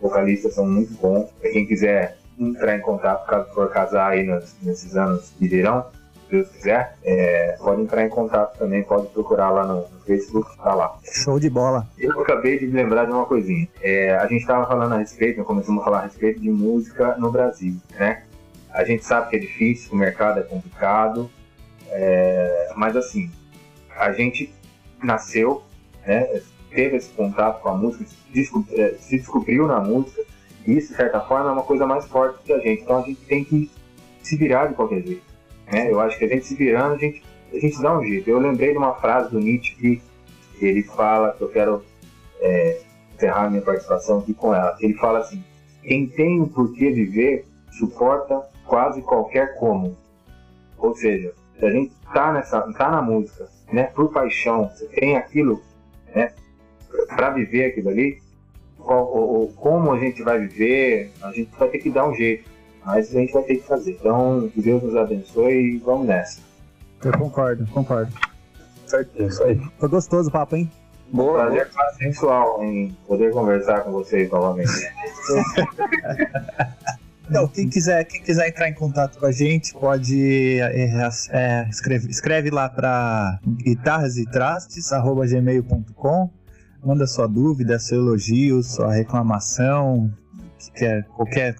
[0.00, 1.28] vocalistas são muito bons.
[1.40, 5.84] Pra quem quiser entrar em contato, caso for casar aí nos- nesses anos de verão,
[6.30, 10.74] Deus quiser, é, pode entrar em contato também, pode procurar lá no, no Facebook, tá
[10.74, 10.98] lá.
[11.04, 11.86] Show de bola.
[11.98, 13.68] Eu acabei de me lembrar de uma coisinha.
[13.82, 17.16] É, a gente estava falando a respeito, nós começamos a falar a respeito de música
[17.16, 18.22] no Brasil, né?
[18.72, 21.28] A gente sabe que é difícil, o mercado é complicado,
[21.88, 23.30] é, mas assim,
[23.96, 24.54] a gente
[25.02, 25.62] nasceu,
[26.06, 26.40] né?
[26.70, 30.22] Teve esse contato com a música, desco- é, se descobriu na música,
[30.64, 32.82] e isso, de certa forma, é uma coisa mais forte que a gente.
[32.82, 33.68] Então a gente tem que
[34.22, 35.22] se virar de qualquer jeito.
[35.70, 35.90] Né?
[35.90, 37.22] Eu acho que a gente se virando, a gente,
[37.52, 38.28] a gente dá um jeito.
[38.28, 40.02] Eu lembrei de uma frase do Nietzsche que
[40.60, 41.84] ele fala, que eu quero
[42.40, 42.80] é,
[43.14, 44.76] encerrar minha participação aqui com ela.
[44.80, 45.42] Ele fala assim:
[45.82, 47.46] quem tem o porquê viver
[47.78, 49.96] suporta quase qualquer como.
[50.78, 55.16] Ou seja, se a gente tá nessa, tá na música, né, por paixão, você tem
[55.16, 55.62] aquilo,
[56.14, 56.32] né,
[57.14, 58.20] para viver aquilo ali,
[58.78, 62.14] qual, ou, ou como a gente vai viver, a gente vai ter que dar um
[62.14, 62.49] jeito.
[62.84, 63.92] Mas a gente vai ter que fazer.
[63.92, 66.40] Então, que Deus nos abençoe e vamos nessa.
[67.04, 68.12] Eu concordo, concordo.
[68.86, 69.60] Certinho, isso aí.
[69.78, 70.70] Foi gostoso o papo, hein?
[71.12, 74.70] Boa, Prazer sensual em poder conversar com vocês novamente.
[77.30, 82.10] Então, quem quiser, quem quiser entrar em contato com a gente, pode é, é, escreve,
[82.10, 86.28] escreve lá para guitarrasitrastes.gmail.com
[86.84, 90.10] Manda sua dúvida, seu elogio, sua reclamação,
[90.58, 91.54] que quer, qualquer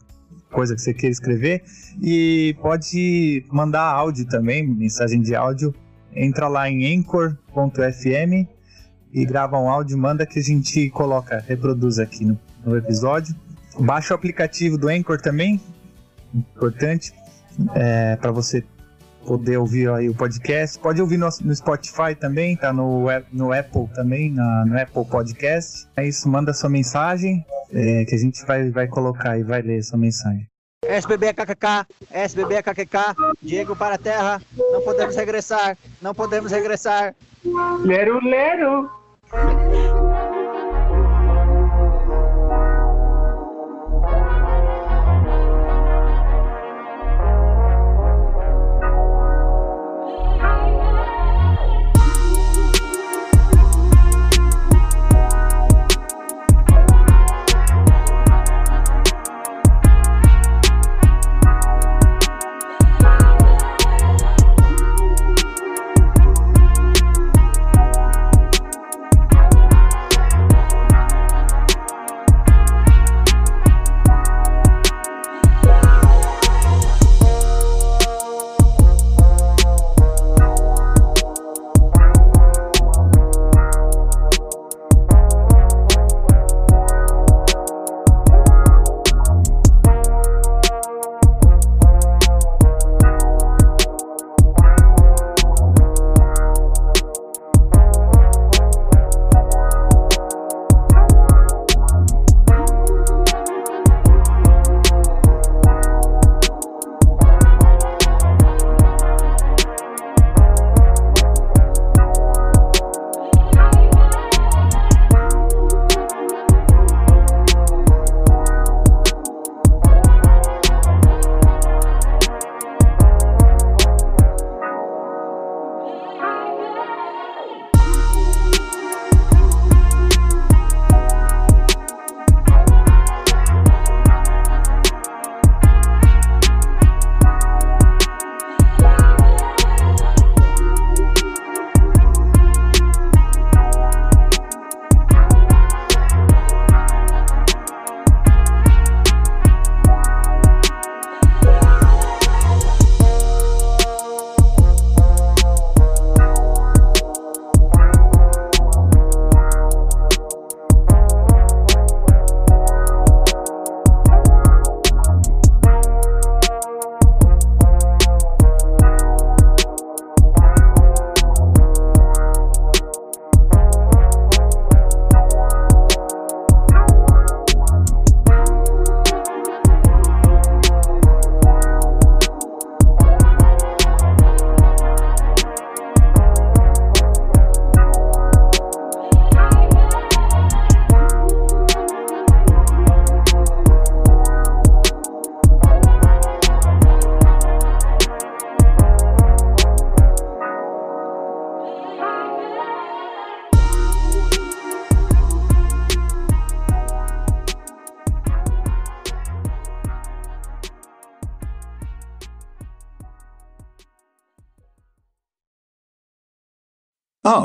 [0.51, 1.63] coisa que você queira escrever.
[2.03, 5.75] E pode mandar áudio também, mensagem de áudio.
[6.15, 8.49] Entra lá em anchor.fm
[9.13, 13.35] e grava um áudio, manda que a gente coloca, reproduz aqui no, no episódio.
[13.79, 15.61] Baixa o aplicativo do Anchor também,
[16.35, 17.13] importante,
[17.75, 18.65] é, para você
[19.27, 20.79] poder ouvir aí o podcast.
[20.79, 25.87] Pode ouvir no, no Spotify também, tá no, no Apple também, na- no Apple Podcast.
[25.97, 29.83] É isso, manda sua mensagem, é, que a gente vai, vai colocar e vai ler
[29.83, 30.47] sua mensagem.
[30.83, 32.99] SBBKKK, SBBKKK,
[33.43, 34.41] Diego para a terra,
[34.73, 37.15] não podemos regressar, não podemos regressar.
[37.85, 38.89] Lero, lero!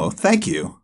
[0.10, 0.75] Thank you.